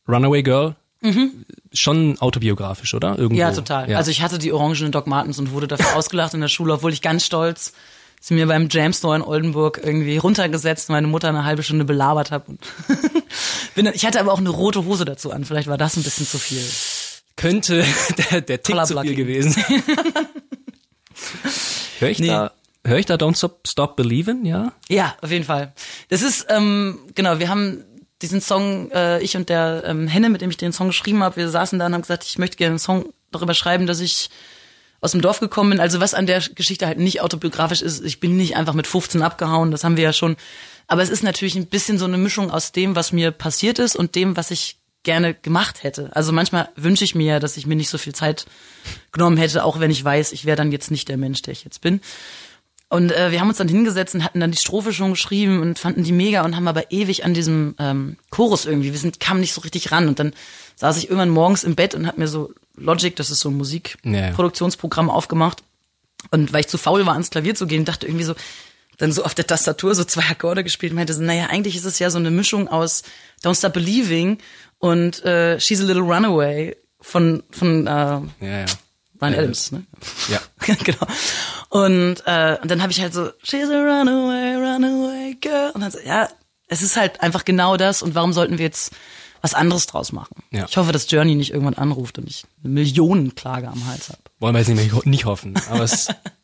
[0.08, 1.44] Runaway Girl Mhm.
[1.72, 3.18] Schon autobiografisch, oder?
[3.18, 3.40] Irgendwo.
[3.40, 3.90] Ja, total.
[3.90, 3.98] Ja.
[3.98, 6.92] Also ich hatte die orangenen Doc Martens und wurde dafür ausgelacht in der Schule, obwohl
[6.92, 7.72] ich ganz stolz
[8.20, 12.56] sie mir beim Jamstore in Oldenburg irgendwie runtergesetzt, meine Mutter eine halbe Stunde belabert habe.
[13.94, 15.44] ich hatte aber auch eine rote Hose dazu an.
[15.44, 16.64] Vielleicht war das ein bisschen zu viel.
[17.34, 17.84] Könnte
[18.30, 19.56] der, der Tick zu viel gewesen.
[21.98, 22.28] Hör ich nee.
[22.28, 22.52] da
[22.84, 24.72] Hör ich da Don't Stop, Stop Believin', ja?
[24.88, 25.72] Ja, auf jeden Fall.
[26.08, 27.84] Das ist, ähm, genau, wir haben
[28.22, 31.37] diesen Song, äh, ich und der ähm, Henne, mit dem ich den Song geschrieben habe,
[31.37, 34.30] wir saßen da und haben gesagt, ich möchte gerne einen Song darüber schreiben, dass ich
[35.00, 35.80] aus dem Dorf gekommen bin.
[35.80, 39.22] Also was an der Geschichte halt nicht autobiografisch ist, ich bin nicht einfach mit 15
[39.22, 40.37] abgehauen, das haben wir ja schon.
[40.87, 43.96] Aber es ist natürlich ein bisschen so eine Mischung aus dem, was mir passiert ist
[43.96, 46.14] und dem, was ich gerne gemacht hätte.
[46.14, 48.46] Also manchmal wünsche ich mir ja, dass ich mir nicht so viel Zeit
[49.11, 51.64] genommen hätte, auch wenn ich weiß, ich wäre dann jetzt nicht der Mensch, der ich
[51.64, 52.00] jetzt bin.
[52.92, 55.78] Und äh, wir haben uns dann hingesetzt und hatten dann die Strophe schon geschrieben und
[55.78, 59.40] fanden die mega und haben aber ewig an diesem ähm, Chorus irgendwie, wir sind, kamen
[59.40, 60.09] nicht so richtig ran.
[60.09, 60.35] Und dann
[60.76, 63.57] saß ich irgendwann morgens im Bett und hab mir so Logic, das ist so ein
[63.57, 65.12] Musikproduktionsprogramm, ja.
[65.14, 65.62] aufgemacht.
[66.33, 68.35] Und weil ich zu faul war, ans Klavier zu gehen, dachte irgendwie so,
[68.98, 71.87] dann so auf der Tastatur so zwei Akkorde gespielt und meinte so, naja, eigentlich ist
[71.87, 73.05] es ja so eine Mischung aus
[73.42, 74.37] Don't Stop Believing
[74.81, 78.66] und äh, She's a Little Runaway von, von äh, ja, ja.
[79.14, 79.87] Brian Adams, ne?
[80.28, 80.40] Ja.
[80.85, 81.07] genau.
[81.72, 85.70] Und, äh, und dann habe ich halt so, she's a runaway, runaway girl.
[85.70, 86.28] Und dann so, ja,
[86.68, 88.02] es ist halt einfach genau das.
[88.02, 88.92] Und warum sollten wir jetzt
[89.40, 90.37] was anderes draus machen?
[90.50, 90.66] Ja.
[90.68, 94.20] Ich hoffe, dass Journey nicht irgendwann anruft und ich eine Millionenklage am Hals habe.
[94.38, 95.54] Wollen wir jetzt nicht, mehr, nicht hoffen.
[95.70, 96.08] Aber es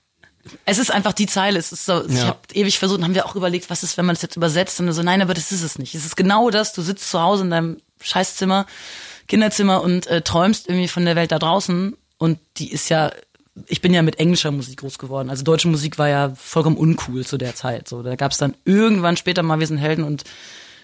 [0.64, 1.58] Es ist einfach die Zeile.
[1.58, 2.08] Es ist so, ja.
[2.08, 4.36] ich habe ewig versucht, und haben wir auch überlegt, was ist, wenn man das jetzt
[4.36, 4.80] übersetzt?
[4.80, 5.94] Und so, nein, aber das ist es nicht.
[5.94, 6.72] Es ist genau das.
[6.72, 8.66] Du sitzt zu Hause in deinem Scheißzimmer,
[9.26, 13.12] Kinderzimmer und äh, träumst irgendwie von der Welt da draußen und die ist ja
[13.66, 15.30] ich bin ja mit englischer Musik groß geworden.
[15.30, 17.88] Also deutsche Musik war ja vollkommen uncool zu der Zeit.
[17.88, 20.24] So, da gab es dann irgendwann später mal Wir sind Helden und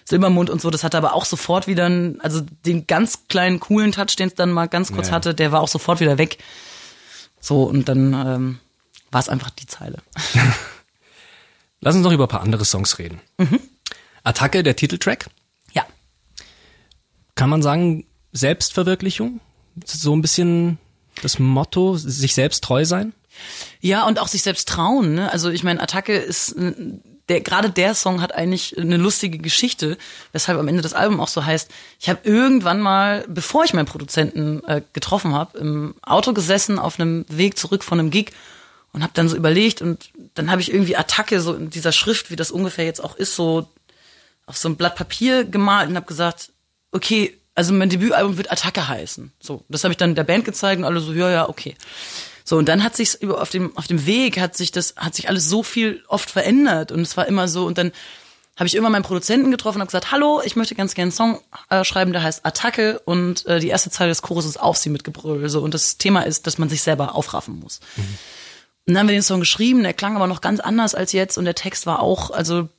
[0.05, 0.69] Silbermond und so.
[0.69, 4.35] Das hatte aber auch sofort wieder, einen, also den ganz kleinen coolen Touch, den es
[4.35, 5.13] dann mal ganz kurz Ja.
[5.13, 6.37] hatte, der war auch sofort wieder weg.
[7.39, 8.59] So und dann ähm,
[9.11, 9.97] war es einfach die Zeile.
[11.81, 13.21] Lass uns noch über ein paar andere Songs reden.
[14.23, 15.27] Attacke, der Titeltrack.
[15.73, 15.85] Ja,
[17.35, 19.39] Kann man sagen, Selbstverwirklichung?
[19.85, 20.77] So ein bisschen
[21.21, 23.13] das Motto, sich selbst treu sein?
[23.81, 25.15] Ja, und auch sich selbst trauen.
[25.15, 25.31] Ne?
[25.31, 26.73] Also ich meine, Attacke ist äh,
[27.29, 29.97] der gerade der Song hat eigentlich eine lustige Geschichte,
[30.31, 31.71] weshalb am Ende das Album auch so heißt.
[31.99, 36.99] Ich habe irgendwann mal, bevor ich meinen Produzenten äh, getroffen habe, im Auto gesessen auf
[36.99, 38.31] einem Weg zurück von einem Gig
[38.93, 42.29] und habe dann so überlegt und dann habe ich irgendwie Attacke so in dieser Schrift,
[42.29, 43.67] wie das ungefähr jetzt auch ist, so
[44.45, 46.51] auf so ein Blatt Papier gemalt und habe gesagt,
[46.91, 49.31] okay, also mein Debütalbum wird Attacke heißen.
[49.39, 51.75] So, das habe ich dann der Band gezeigt und alle so, ja, ja, okay.
[52.43, 55.15] So und dann hat sich über auf dem auf dem Weg hat sich das hat
[55.15, 57.91] sich alles so viel oft verändert und es war immer so und dann
[58.55, 61.11] habe ich immer meinen Produzenten getroffen und habe gesagt, hallo, ich möchte ganz gerne einen
[61.11, 64.77] Song äh, schreiben, der heißt Attacke und äh, die erste Zeile des Chores ist auf
[64.77, 67.79] sie mit Gebrüll so und das Thema ist, dass man sich selber aufraffen muss.
[68.85, 71.37] Und dann haben wir den Song geschrieben, der klang aber noch ganz anders als jetzt
[71.39, 72.69] und der Text war auch also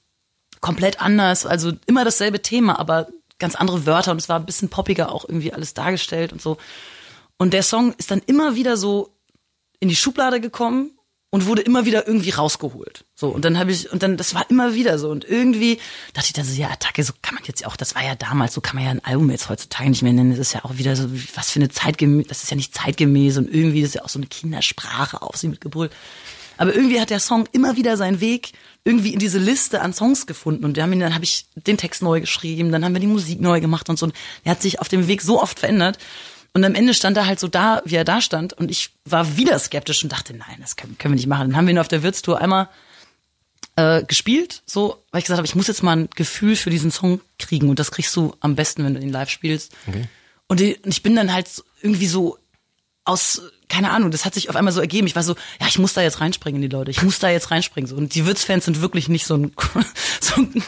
[0.61, 4.69] komplett anders, also immer dasselbe Thema, aber ganz andere Wörter und es war ein bisschen
[4.69, 6.57] poppiger auch irgendwie alles dargestellt und so.
[7.39, 9.11] Und der Song ist dann immer wieder so
[9.81, 10.97] in die Schublade gekommen
[11.31, 13.05] und wurde immer wieder irgendwie rausgeholt.
[13.15, 15.79] So und dann habe ich und dann das war immer wieder so und irgendwie
[16.15, 18.55] dachte ich dann so ja Attacke so kann man jetzt auch das war ja damals
[18.55, 20.79] so kann man ja ein Album jetzt heutzutage nicht mehr nennen das ist ja auch
[20.79, 23.95] wieder so was für eine zeitgemäß das ist ja nicht zeitgemäß und irgendwie das ist
[23.97, 25.91] ja auch so eine Kindersprache auf sie mit Gebrüll
[26.57, 28.53] aber irgendwie hat der Song immer wieder seinen Weg
[28.87, 32.03] irgendwie in diese Liste an Songs gefunden und haben ihn, dann habe ich den Text
[32.03, 34.07] neu geschrieben, dann haben wir die Musik neu gemacht und so.
[34.07, 35.99] Und er hat sich auf dem Weg so oft verändert.
[36.55, 38.53] Und am Ende stand er halt so da, wie er da stand.
[38.53, 41.49] Und ich war wieder skeptisch und dachte, nein, das können, können wir nicht machen.
[41.49, 42.69] Dann haben wir ihn auf der Wirtstour einmal
[43.75, 46.93] äh, gespielt, so, weil ich gesagt habe, ich muss jetzt mal ein Gefühl für diesen
[46.93, 47.69] Song kriegen.
[47.69, 49.73] Und das kriegst du am besten, wenn du ihn live spielst.
[49.89, 50.09] Okay.
[50.47, 51.49] Und, ich bin dann halt
[51.83, 52.39] irgendwie so
[53.07, 55.07] aus, keine Ahnung, das hat sich auf einmal so ergeben.
[55.07, 56.91] Ich war so, ja, ich muss da jetzt reinspringen in die Leute.
[56.91, 57.89] Ich muss da jetzt reinspringen.
[57.89, 57.97] So.
[57.97, 59.53] Und die Wirtsfans sind wirklich nicht so ein,
[60.21, 60.63] so ein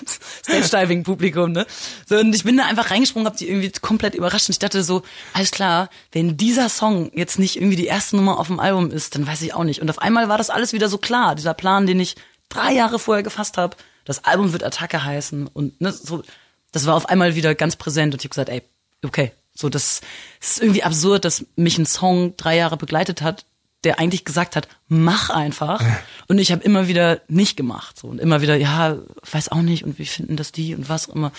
[0.44, 1.66] Stage-Diving-Publikum, ne?
[2.06, 4.48] So, und ich bin da einfach reingesprungen, hab die irgendwie komplett überrascht.
[4.48, 8.38] Und ich dachte so, alles klar, wenn dieser Song jetzt nicht irgendwie die erste Nummer
[8.38, 9.82] auf dem Album ist, dann weiß ich auch nicht.
[9.82, 11.34] Und auf einmal war das alles wieder so klar.
[11.34, 12.16] Dieser Plan, den ich
[12.48, 15.48] drei Jahre vorher gefasst habe, das Album wird Attacke heißen.
[15.48, 16.22] Und ne, so,
[16.70, 18.14] das war auf einmal wieder ganz präsent.
[18.14, 18.62] Und ich habe gesagt, ey,
[19.04, 20.00] okay, so das,
[20.40, 23.44] es ist irgendwie absurd, dass mich ein Song drei Jahre begleitet hat,
[23.82, 25.82] der eigentlich gesagt hat, mach einfach.
[26.28, 27.98] Und ich habe immer wieder nicht gemacht.
[27.98, 28.98] So und immer wieder, ja,
[29.30, 31.32] weiß auch nicht und wie finden das die und was auch immer.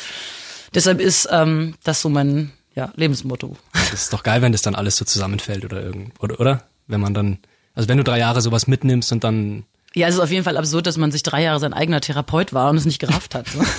[0.73, 3.55] Deshalb ist ähm, das so mein ja, Lebensmotto.
[3.73, 6.63] Das ist doch geil, wenn das dann alles so zusammenfällt oder irgend, oder, oder?
[6.87, 7.39] Wenn man dann,
[7.75, 10.57] also wenn du drei Jahre sowas mitnimmst und dann, Ja, es ist auf jeden Fall
[10.57, 13.47] absurd, dass man sich drei Jahre sein eigener Therapeut war und es nicht gerafft hat.
[13.47, 13.61] So.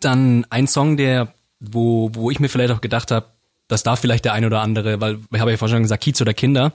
[0.00, 1.33] dann ein Song, der,
[1.70, 3.26] wo, wo ich mir vielleicht auch gedacht habe,
[3.68, 6.20] das darf vielleicht der ein oder andere, weil ich habe ja vorhin schon gesagt, Kiez
[6.20, 6.72] oder Kinder.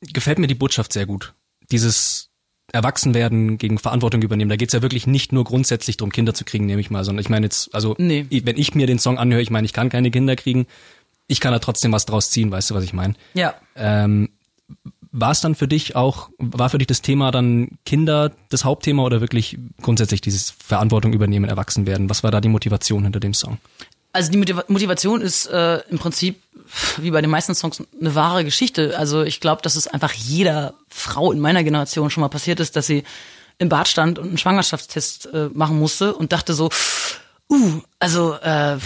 [0.00, 1.34] Gefällt mir die Botschaft sehr gut.
[1.70, 2.30] Dieses
[2.72, 4.48] Erwachsenwerden gegen Verantwortung übernehmen.
[4.50, 7.22] Da geht's ja wirklich nicht nur grundsätzlich drum, Kinder zu kriegen, nehme ich mal, sondern
[7.22, 8.26] ich meine jetzt, also Nee.
[8.30, 10.66] wenn ich mir den Song anhöre, ich meine, ich kann keine Kinder kriegen,
[11.26, 13.14] ich kann da trotzdem was draus ziehen, weißt du, was ich meine?
[13.34, 13.54] ja.
[13.74, 14.30] Ähm,
[15.12, 19.02] war es dann für dich auch, war für dich das Thema dann Kinder das Hauptthema
[19.02, 22.10] oder wirklich grundsätzlich dieses Verantwortung übernehmen, erwachsen werden?
[22.10, 23.58] Was war da die Motivation hinter dem Song?
[24.12, 26.40] Also die Motiva- Motivation ist äh, im Prinzip
[26.98, 28.98] wie bei den meisten Songs eine wahre Geschichte.
[28.98, 32.76] Also ich glaube, dass es einfach jeder Frau in meiner Generation schon mal passiert ist,
[32.76, 33.04] dass sie
[33.58, 36.70] im Bad stand und einen Schwangerschaftstest äh, machen musste und dachte so,
[37.50, 38.78] uh, also äh,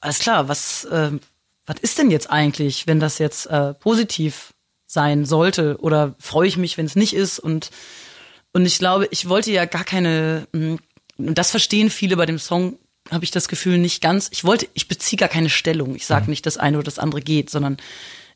[0.00, 1.12] alles klar, was äh,
[1.66, 4.54] was ist denn jetzt eigentlich, wenn das jetzt äh, positiv
[4.88, 7.70] sein sollte oder freue ich mich, wenn es nicht ist und
[8.52, 10.78] und ich glaube, ich wollte ja gar keine, mh,
[11.18, 12.78] und das verstehen viele bei dem Song,
[13.10, 14.28] habe ich das Gefühl nicht ganz.
[14.32, 15.94] Ich wollte, ich beziehe gar keine Stellung.
[15.94, 17.76] Ich sage nicht, das eine oder das andere geht, sondern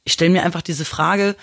[0.04, 1.34] ich stelle mir einfach diese Frage,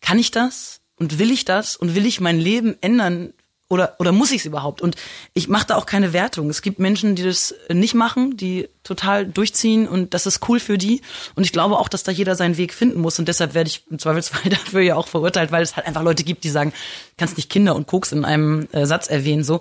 [0.00, 3.32] kann ich das und will ich das und will ich mein Leben ändern
[3.68, 4.80] oder oder muss ich es überhaupt?
[4.80, 4.96] Und
[5.34, 6.48] ich mache da auch keine Wertung.
[6.48, 10.78] Es gibt Menschen, die das nicht machen, die total durchziehen und das ist cool für
[10.78, 11.02] die.
[11.34, 13.84] Und ich glaube auch, dass da jeder seinen Weg finden muss und deshalb werde ich
[13.90, 16.72] im Zweifelsfall dafür ja auch verurteilt, weil es halt einfach Leute gibt, die sagen,
[17.16, 19.60] kannst nicht Kinder und Koks in einem äh, Satz erwähnen so.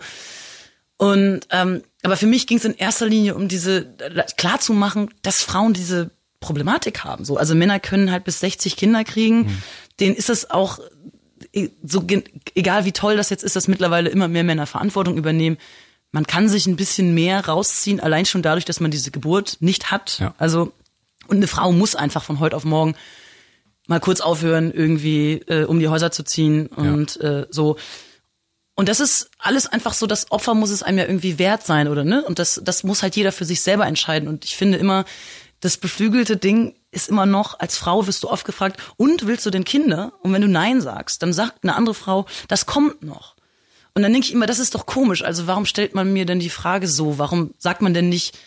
[0.98, 3.94] Und ähm, aber für mich ging es in erster Linie um diese
[4.38, 7.26] klar zu machen, dass Frauen diese Problematik haben.
[7.26, 9.62] So, also Männer können halt bis 60 Kinder kriegen.
[10.00, 10.80] Denen ist es auch
[11.84, 12.24] so gen-
[12.56, 15.58] egal wie toll das jetzt ist, dass mittlerweile immer mehr Männer Verantwortung übernehmen.
[16.12, 19.92] Man kann sich ein bisschen mehr rausziehen, allein schon dadurch, dass man diese Geburt nicht
[19.92, 20.20] hat.
[20.20, 20.34] Ja.
[20.38, 20.72] Also
[21.28, 22.96] und eine Frau muss einfach von heute auf morgen
[23.88, 27.42] mal kurz aufhören, irgendwie äh, um die Häuser zu ziehen und ja.
[27.42, 27.78] äh, so.
[28.76, 31.88] Und das ist alles einfach so, das Opfer muss es einem ja irgendwie wert sein,
[31.88, 32.24] oder ne?
[32.24, 34.28] Und das, das muss halt jeder für sich selber entscheiden.
[34.28, 35.04] Und ich finde immer,
[35.60, 39.50] das beflügelte Ding ist immer noch, als Frau wirst du oft gefragt, und willst du
[39.50, 40.14] denn Kinder?
[40.22, 43.36] Und wenn du Nein sagst, dann sagt eine andere Frau, das kommt noch.
[43.94, 45.24] Und dann denke ich immer, das ist doch komisch.
[45.24, 47.18] Also warum stellt man mir denn die Frage so?
[47.18, 48.38] Warum sagt man denn nicht,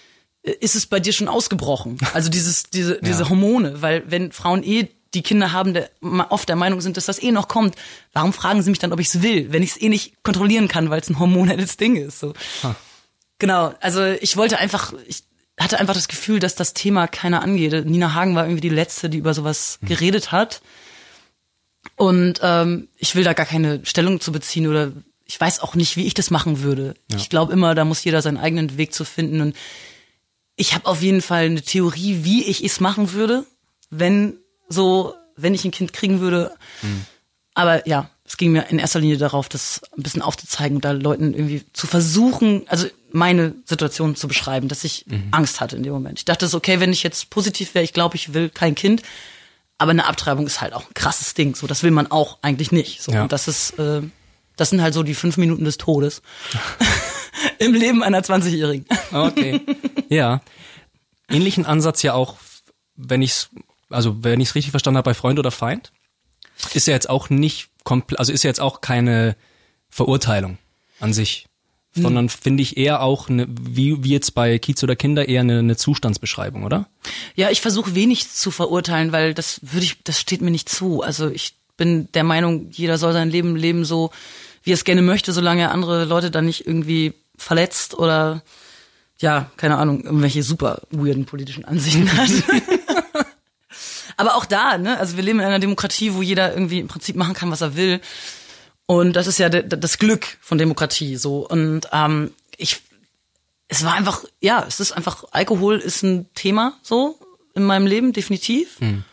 [0.42, 1.99] äh, ist es bei dir schon ausgebrochen?
[2.14, 3.01] Also dieses, diese, ja.
[3.03, 5.90] diese Hormone, weil wenn Frauen eh die Kinder haben, der,
[6.29, 7.75] oft der Meinung sind, dass das eh noch kommt.
[8.12, 10.68] Warum fragen sie mich dann, ob ich es will, wenn ich es eh nicht kontrollieren
[10.68, 12.20] kann, weil es ein hormonelles Ding ist?
[12.20, 12.33] So.
[12.62, 12.75] Huh.
[13.40, 15.25] Genau, also ich wollte einfach, ich
[15.64, 17.85] hatte einfach das Gefühl, dass das Thema keiner angeht.
[17.85, 19.88] Nina Hagen war irgendwie die letzte, die über sowas hm.
[19.88, 20.62] geredet hat.
[21.96, 24.92] Und ähm, ich will da gar keine Stellung zu beziehen oder
[25.27, 26.94] ich weiß auch nicht, wie ich das machen würde.
[27.11, 27.16] Ja.
[27.18, 29.40] Ich glaube immer, da muss jeder seinen eigenen Weg zu finden.
[29.40, 29.57] Und
[30.57, 33.46] ich habe auf jeden Fall eine Theorie, wie ich es machen würde,
[33.90, 36.53] wenn so, wenn ich ein Kind kriegen würde.
[36.83, 37.05] Mhm.
[37.55, 40.92] Aber ja, es ging mir in erster Linie darauf, das ein bisschen aufzuzeigen und da
[40.92, 45.29] Leuten irgendwie zu versuchen, also meine Situation zu beschreiben, dass ich mhm.
[45.31, 46.18] Angst hatte in dem Moment.
[46.18, 49.03] Ich dachte so, okay, wenn ich jetzt positiv wäre, ich glaube, ich will kein Kind.
[49.79, 51.55] Aber eine Abtreibung ist halt auch ein krasses Ding.
[51.55, 53.03] So, das will man auch eigentlich nicht.
[53.03, 53.23] So, ja.
[53.23, 54.03] und das ist, äh,
[54.57, 56.20] das sind halt so die fünf Minuten des Todes
[57.59, 58.85] im Leben einer 20-Jährigen.
[59.12, 59.61] Okay.
[60.09, 60.42] Ja.
[61.31, 62.37] Ähnlichen Ansatz ja auch,
[62.96, 63.49] wenn ich's
[63.90, 65.92] also wenn ich es richtig verstanden habe, bei Freund oder Feind,
[66.75, 69.37] ist ja jetzt auch nicht komplett, also ist ja jetzt auch keine
[69.88, 70.59] Verurteilung
[71.01, 71.46] an sich.
[71.92, 75.59] Sondern finde ich eher auch eine, wie, wie jetzt bei Kiez oder Kinder eher eine,
[75.59, 76.87] eine Zustandsbeschreibung, oder?
[77.35, 81.03] Ja, ich versuche wenig zu verurteilen, weil das würde ich, das steht mir nicht zu.
[81.03, 84.11] Also ich bin der Meinung, jeder soll sein Leben leben so,
[84.62, 88.42] wie er es gerne möchte, solange er andere Leute dann nicht irgendwie verletzt oder
[89.18, 92.31] ja, keine Ahnung, irgendwelche super weirden politischen Ansichten hat.
[94.16, 97.16] Aber auch da, ne, also wir leben in einer Demokratie, wo jeder irgendwie im Prinzip
[97.16, 98.00] machen kann, was er will.
[98.90, 101.46] Und das ist ja das Glück von Demokratie so.
[101.48, 102.83] Und ähm, ich,
[103.68, 107.16] es war einfach, ja, es ist einfach, Alkohol ist ein Thema so
[107.55, 108.81] in meinem Leben, definitiv.
[108.81, 109.05] Hm.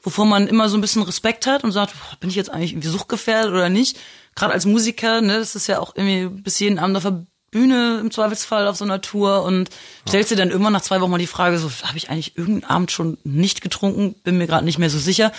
[0.00, 2.88] Wovor man immer so ein bisschen Respekt hat und sagt, bin ich jetzt eigentlich irgendwie
[2.88, 3.98] suchtgefährdet oder nicht?
[4.36, 7.98] Gerade als Musiker, ne, das ist ja auch irgendwie bis jeden Abend auf der Bühne
[8.00, 9.68] im Zweifelsfall auf so einer Tour und
[10.08, 12.70] stellst dir dann irgendwann nach zwei Wochen mal die Frage, so habe ich eigentlich irgendeinen
[12.70, 15.30] Abend schon nicht getrunken, bin mir gerade nicht mehr so sicher.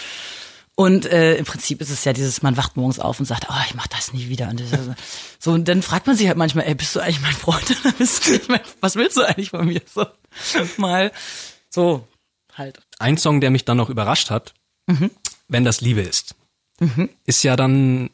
[0.76, 3.64] Und äh, im Prinzip ist es ja dieses, man wacht morgens auf und sagt, oh,
[3.68, 4.50] ich mach das nie wieder.
[4.50, 4.70] Und das,
[5.40, 7.92] so, und dann fragt man sich halt manchmal, ey, bist du eigentlich mein Freund oder
[7.94, 9.82] bist du, mein, was willst du eigentlich von mir?
[9.94, 10.06] So,
[10.78, 11.12] mal
[11.70, 12.08] so
[12.54, 12.80] halt.
[13.00, 14.54] Ein Song, der mich dann noch überrascht hat,
[14.88, 15.12] mhm.
[15.48, 16.36] wenn das Liebe ist,
[16.80, 17.10] mhm.
[17.26, 18.10] ist ja dann,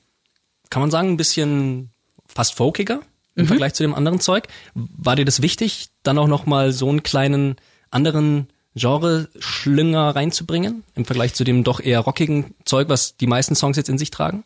[0.69, 1.91] kann man sagen, ein bisschen
[2.27, 3.01] fast folkiger
[3.35, 3.47] im mhm.
[3.47, 4.47] Vergleich zu dem anderen Zeug.
[4.73, 7.55] War dir das wichtig, dann auch noch mal so einen kleinen
[7.91, 13.77] anderen Genre-Schlünger reinzubringen im Vergleich zu dem doch eher rockigen Zeug, was die meisten Songs
[13.77, 14.43] jetzt in sich tragen?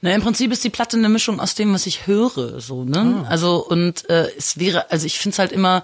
[0.00, 3.24] Na, im Prinzip ist die Platte eine Mischung aus dem, was ich höre, so, ne?
[3.24, 3.30] Ah.
[3.30, 5.82] Also, und äh, es wäre, also ich finde es halt immer,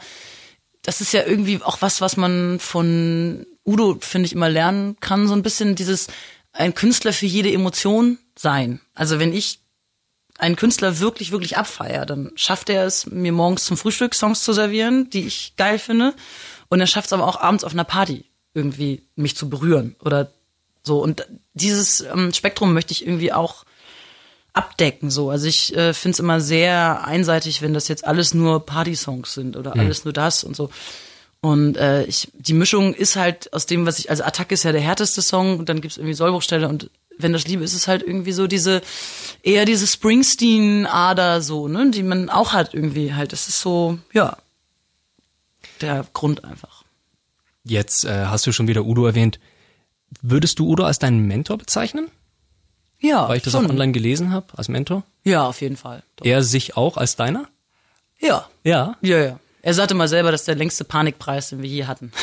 [0.83, 5.29] das ist ja irgendwie auch was, was man von Udo, finde ich, immer lernen kann,
[5.29, 6.09] so ein bisschen dieses,
[6.53, 8.81] ein Künstler für jede Emotion sein.
[8.95, 9.61] Also wenn ich
[10.39, 14.53] einen Künstler wirklich, wirklich abfeier, dann schafft er es, mir morgens zum Frühstück Songs zu
[14.53, 16.15] servieren, die ich geil finde.
[16.71, 20.33] Und er schafft es aber auch abends auf einer Party irgendwie mich zu berühren oder
[20.83, 21.03] so.
[21.03, 23.65] Und dieses ähm, Spektrum möchte ich irgendwie auch
[24.53, 25.31] abdecken so.
[25.31, 29.57] Also ich äh, finde es immer sehr einseitig, wenn das jetzt alles nur Party-Songs sind
[29.57, 29.81] oder mhm.
[29.81, 30.71] alles nur das und so.
[31.41, 34.73] Und äh, ich, die Mischung ist halt aus dem, was ich, also Attack ist ja
[34.73, 37.89] der härteste Song und dann gibt's irgendwie Sollbruchstelle und wenn das Liebe ist, ist es
[37.89, 38.83] halt irgendwie so diese,
[39.43, 43.33] eher diese Springsteen-Ader so, ne, die man auch hat irgendwie halt.
[43.33, 44.39] Das ist so, ja,
[45.83, 46.85] der Grund einfach.
[47.65, 49.39] Jetzt äh, hast du schon wieder Udo erwähnt.
[50.23, 52.11] Würdest du Udo als deinen Mentor bezeichnen?
[52.99, 53.29] Ja.
[53.29, 53.67] Weil ich das schon.
[53.67, 55.05] auch online gelesen habe, als Mentor?
[55.25, 56.03] Ja, auf jeden Fall.
[56.17, 56.27] Doch.
[56.27, 57.49] Er sich auch als deiner?
[58.19, 58.49] Ja.
[58.65, 58.97] Ja?
[59.01, 59.41] Ja, ja.
[59.63, 62.13] Er sagte mal selber, das ist der längste Panikpreis, den wir je hatten.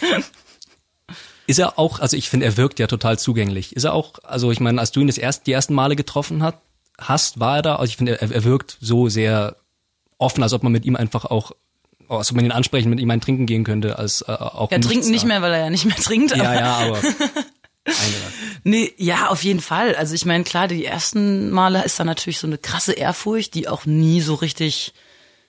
[1.46, 3.76] Ist er auch, also ich finde, er wirkt ja total zugänglich.
[3.76, 6.42] Ist er auch, also ich meine, als du ihn das erst, die ersten Male getroffen
[6.42, 6.58] hat,
[6.98, 7.76] hast, war er da?
[7.76, 9.56] Also ich finde, er, er wirkt so sehr
[10.16, 11.52] offen, als ob man mit ihm einfach auch
[12.08, 14.70] als ob man ihn ansprechen, mit ihm ein Trinken gehen könnte, als äh, auch.
[14.70, 16.32] Ja, trinken nicht mehr, weil er ja nicht mehr trinkt.
[16.32, 16.42] Aber.
[16.42, 17.00] Ja, ja, aber.
[18.64, 19.94] nee, ja, auf jeden Fall.
[19.94, 23.68] Also ich meine, klar, die ersten Male ist da natürlich so eine krasse Ehrfurcht, die
[23.68, 24.94] auch nie so richtig,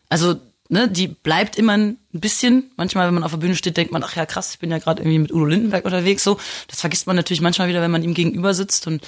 [0.09, 0.35] also
[0.69, 2.71] ne, die bleibt immer ein bisschen.
[2.75, 4.79] Manchmal, wenn man auf der Bühne steht, denkt man, ach ja, krass, ich bin ja
[4.79, 6.23] gerade irgendwie mit Udo Lindenberg unterwegs.
[6.23, 6.37] So,
[6.67, 9.05] das vergisst man natürlich manchmal wieder, wenn man ihm gegenüber sitzt und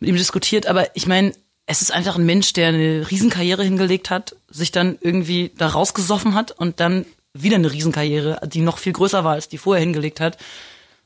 [0.00, 0.66] mit ihm diskutiert.
[0.66, 1.32] Aber ich meine,
[1.66, 6.34] es ist einfach ein Mensch, der eine Riesenkarriere hingelegt hat, sich dann irgendwie da rausgesoffen
[6.34, 10.20] hat und dann wieder eine Riesenkarriere, die noch viel größer war, als die vorher hingelegt
[10.20, 10.38] hat.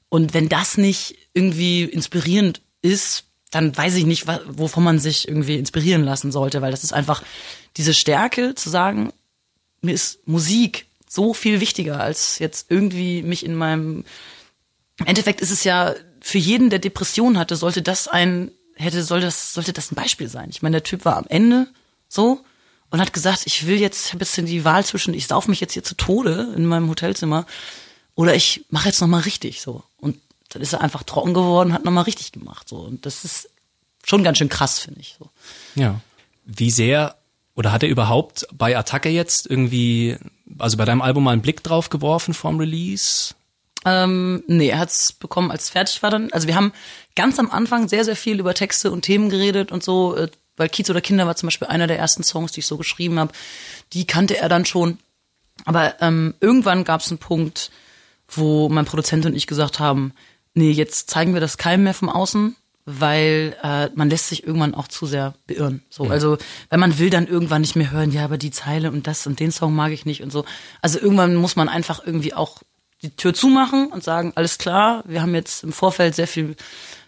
[0.09, 5.57] Und wenn das nicht irgendwie inspirierend ist, dann weiß ich nicht, wovon man sich irgendwie
[5.57, 7.23] inspirieren lassen sollte, weil das ist einfach
[7.77, 9.13] diese Stärke zu sagen,
[9.83, 14.05] mir ist Musik so viel wichtiger als jetzt irgendwie mich in meinem
[14.99, 19.21] im Endeffekt ist es ja für jeden, der Depression hatte, sollte das ein hätte soll
[19.21, 20.49] das sollte das ein Beispiel sein.
[20.51, 21.67] Ich meine, der Typ war am Ende
[22.09, 22.45] so
[22.91, 25.73] und hat gesagt, ich will jetzt, habe jetzt die Wahl zwischen, ich sauf mich jetzt
[25.73, 27.47] hier zu Tode in meinem Hotelzimmer
[28.15, 29.83] oder ich mache jetzt nochmal richtig so.
[29.99, 30.19] Und
[30.51, 32.77] dann ist er einfach trocken geworden, hat nochmal richtig gemacht so.
[32.77, 33.49] Und das ist
[34.05, 35.17] schon ganz schön krass, finde ich.
[35.19, 35.31] So.
[35.75, 36.01] Ja.
[36.45, 37.17] Wie sehr
[37.57, 40.17] oder hat er überhaupt bei Attacke jetzt irgendwie,
[40.59, 43.35] also bei deinem Album mal einen Blick drauf geworfen vorm Release?
[43.87, 46.33] Ähm, nee, er hat's bekommen, als fertig war dann.
[46.33, 46.73] Also wir haben
[47.15, 50.17] ganz am Anfang sehr, sehr viel über Texte und Themen geredet und so.
[50.17, 52.77] Äh, weil Kiez oder Kinder war zum Beispiel einer der ersten Songs, die ich so
[52.77, 53.33] geschrieben habe.
[53.93, 54.99] Die kannte er dann schon.
[55.65, 57.71] Aber ähm, irgendwann gab es einen Punkt,
[58.29, 60.13] wo mein Produzent und ich gesagt haben,
[60.55, 64.75] nee, jetzt zeigen wir das keinem mehr vom Außen, weil äh, man lässt sich irgendwann
[64.75, 65.83] auch zu sehr beirren.
[65.91, 66.11] So, mhm.
[66.11, 66.39] also
[66.71, 69.39] wenn man will, dann irgendwann nicht mehr hören, ja, aber die Zeile und das und
[69.39, 70.45] den Song mag ich nicht und so.
[70.83, 72.63] Also irgendwann muss man einfach irgendwie auch
[73.03, 76.57] die Tür zumachen und sagen, alles klar, wir haben jetzt im Vorfeld sehr viel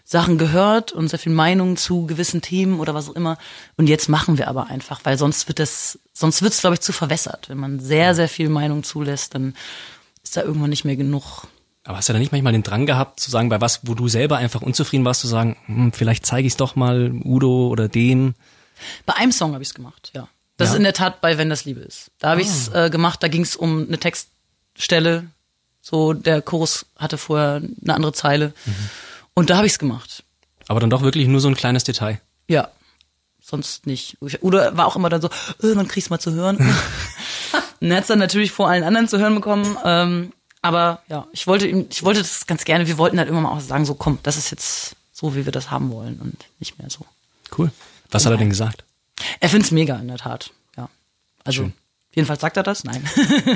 [0.03, 3.37] Sachen gehört und sehr viel Meinung zu gewissen Themen oder was auch immer.
[3.77, 6.81] Und jetzt machen wir aber einfach, weil sonst wird das, sonst wird es, glaube ich,
[6.81, 7.49] zu verwässert.
[7.49, 9.53] Wenn man sehr, sehr viel Meinung zulässt, dann
[10.23, 11.47] ist da irgendwann nicht mehr genug.
[11.83, 14.07] Aber hast du da nicht manchmal den Drang gehabt, zu sagen, bei was, wo du
[14.07, 17.87] selber einfach unzufrieden warst, zu sagen, hm, vielleicht zeige ich es doch mal Udo oder
[17.87, 18.35] dem?
[19.05, 20.27] Bei einem Song habe ich es gemacht, ja.
[20.57, 20.73] Das ja.
[20.73, 22.11] ist in der Tat bei Wenn das Liebe ist.
[22.19, 22.43] Da habe ah.
[22.43, 25.27] ich es äh, gemacht, da ging es um eine Textstelle.
[25.89, 28.53] So, der Chorus hatte vorher eine andere Zeile.
[28.65, 28.89] Mhm.
[29.33, 30.23] Und da habe ich es gemacht.
[30.67, 32.21] Aber dann doch wirklich nur so ein kleines Detail.
[32.47, 32.69] Ja,
[33.41, 34.17] sonst nicht.
[34.41, 35.29] Oder war auch immer dann so,
[35.63, 36.57] äh, man kriegt's mal zu hören.
[37.79, 39.77] und hat dann natürlich vor allen anderen zu hören bekommen.
[39.83, 42.85] Ähm, aber ja, ich wollte ihm, ich wollte das ganz gerne.
[42.85, 45.51] Wir wollten halt immer mal auch sagen, so komm, das ist jetzt so, wie wir
[45.51, 47.05] das haben wollen und nicht mehr so.
[47.57, 47.71] Cool.
[48.11, 48.83] Was hat er denn gesagt?
[49.39, 50.51] Er find's mega in der Tat.
[50.77, 50.87] Ja,
[51.43, 51.73] also Schön.
[52.19, 52.83] Jedenfalls sagt er das?
[52.83, 53.01] Nein.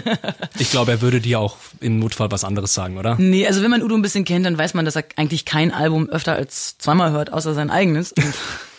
[0.57, 3.17] ich glaube, er würde dir auch im Notfall was anderes sagen, oder?
[3.19, 5.73] Nee, also wenn man Udo ein bisschen kennt, dann weiß man, dass er eigentlich kein
[5.73, 8.13] Album öfter als zweimal hört, außer sein eigenes.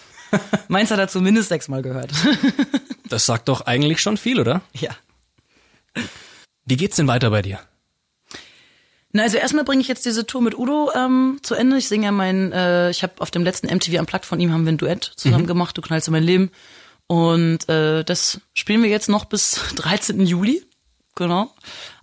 [0.69, 2.13] meins hat er zumindest sechsmal gehört.
[3.11, 4.63] das sagt doch eigentlich schon viel, oder?
[4.73, 4.89] Ja.
[6.65, 7.59] Wie geht's denn weiter bei dir?
[9.13, 11.77] Na, also erstmal bringe ich jetzt diese Tour mit Udo ähm, zu Ende.
[11.77, 14.51] Ich singe ja mein, äh, ich habe auf dem letzten MTV am Plug von ihm
[14.51, 15.49] haben wir ein Duett zusammen mhm.
[15.49, 16.51] gemacht, Du knallst in mein Leben.
[17.07, 20.25] Und äh, das spielen wir jetzt noch bis 13.
[20.27, 20.65] Juli.
[21.15, 21.53] Genau.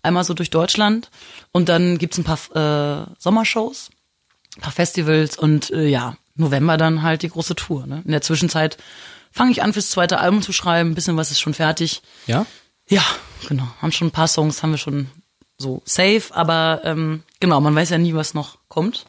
[0.03, 1.09] Einmal so durch Deutschland.
[1.51, 3.89] Und dann gibt's ein paar äh, Sommershows,
[4.57, 7.85] ein paar Festivals und äh, ja, November dann halt die große Tour.
[7.87, 8.01] Ne?
[8.05, 8.77] In der Zwischenzeit
[9.31, 10.91] fange ich an, fürs zweite Album zu schreiben.
[10.91, 12.01] Ein bisschen was ist schon fertig.
[12.25, 12.45] Ja?
[12.87, 13.03] Ja,
[13.47, 13.67] genau.
[13.81, 15.09] Haben schon ein paar Songs, haben wir schon
[15.57, 19.05] so safe, aber ähm, genau, man weiß ja nie, was noch kommt.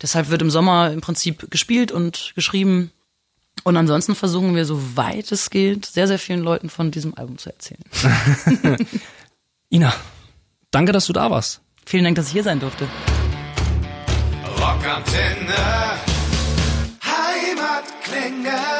[0.00, 2.92] Deshalb wird im Sommer im Prinzip gespielt und geschrieben
[3.64, 7.38] und ansonsten versuchen wir, so weit es geht, sehr, sehr vielen Leuten von diesem Album
[7.38, 7.82] zu erzählen.
[9.70, 9.92] Ina,
[10.70, 11.60] danke, dass du da warst.
[11.84, 12.88] Vielen Dank, dass ich hier sein durfte.
[14.58, 15.54] Rockantenne.
[17.02, 18.79] Heimatklänge.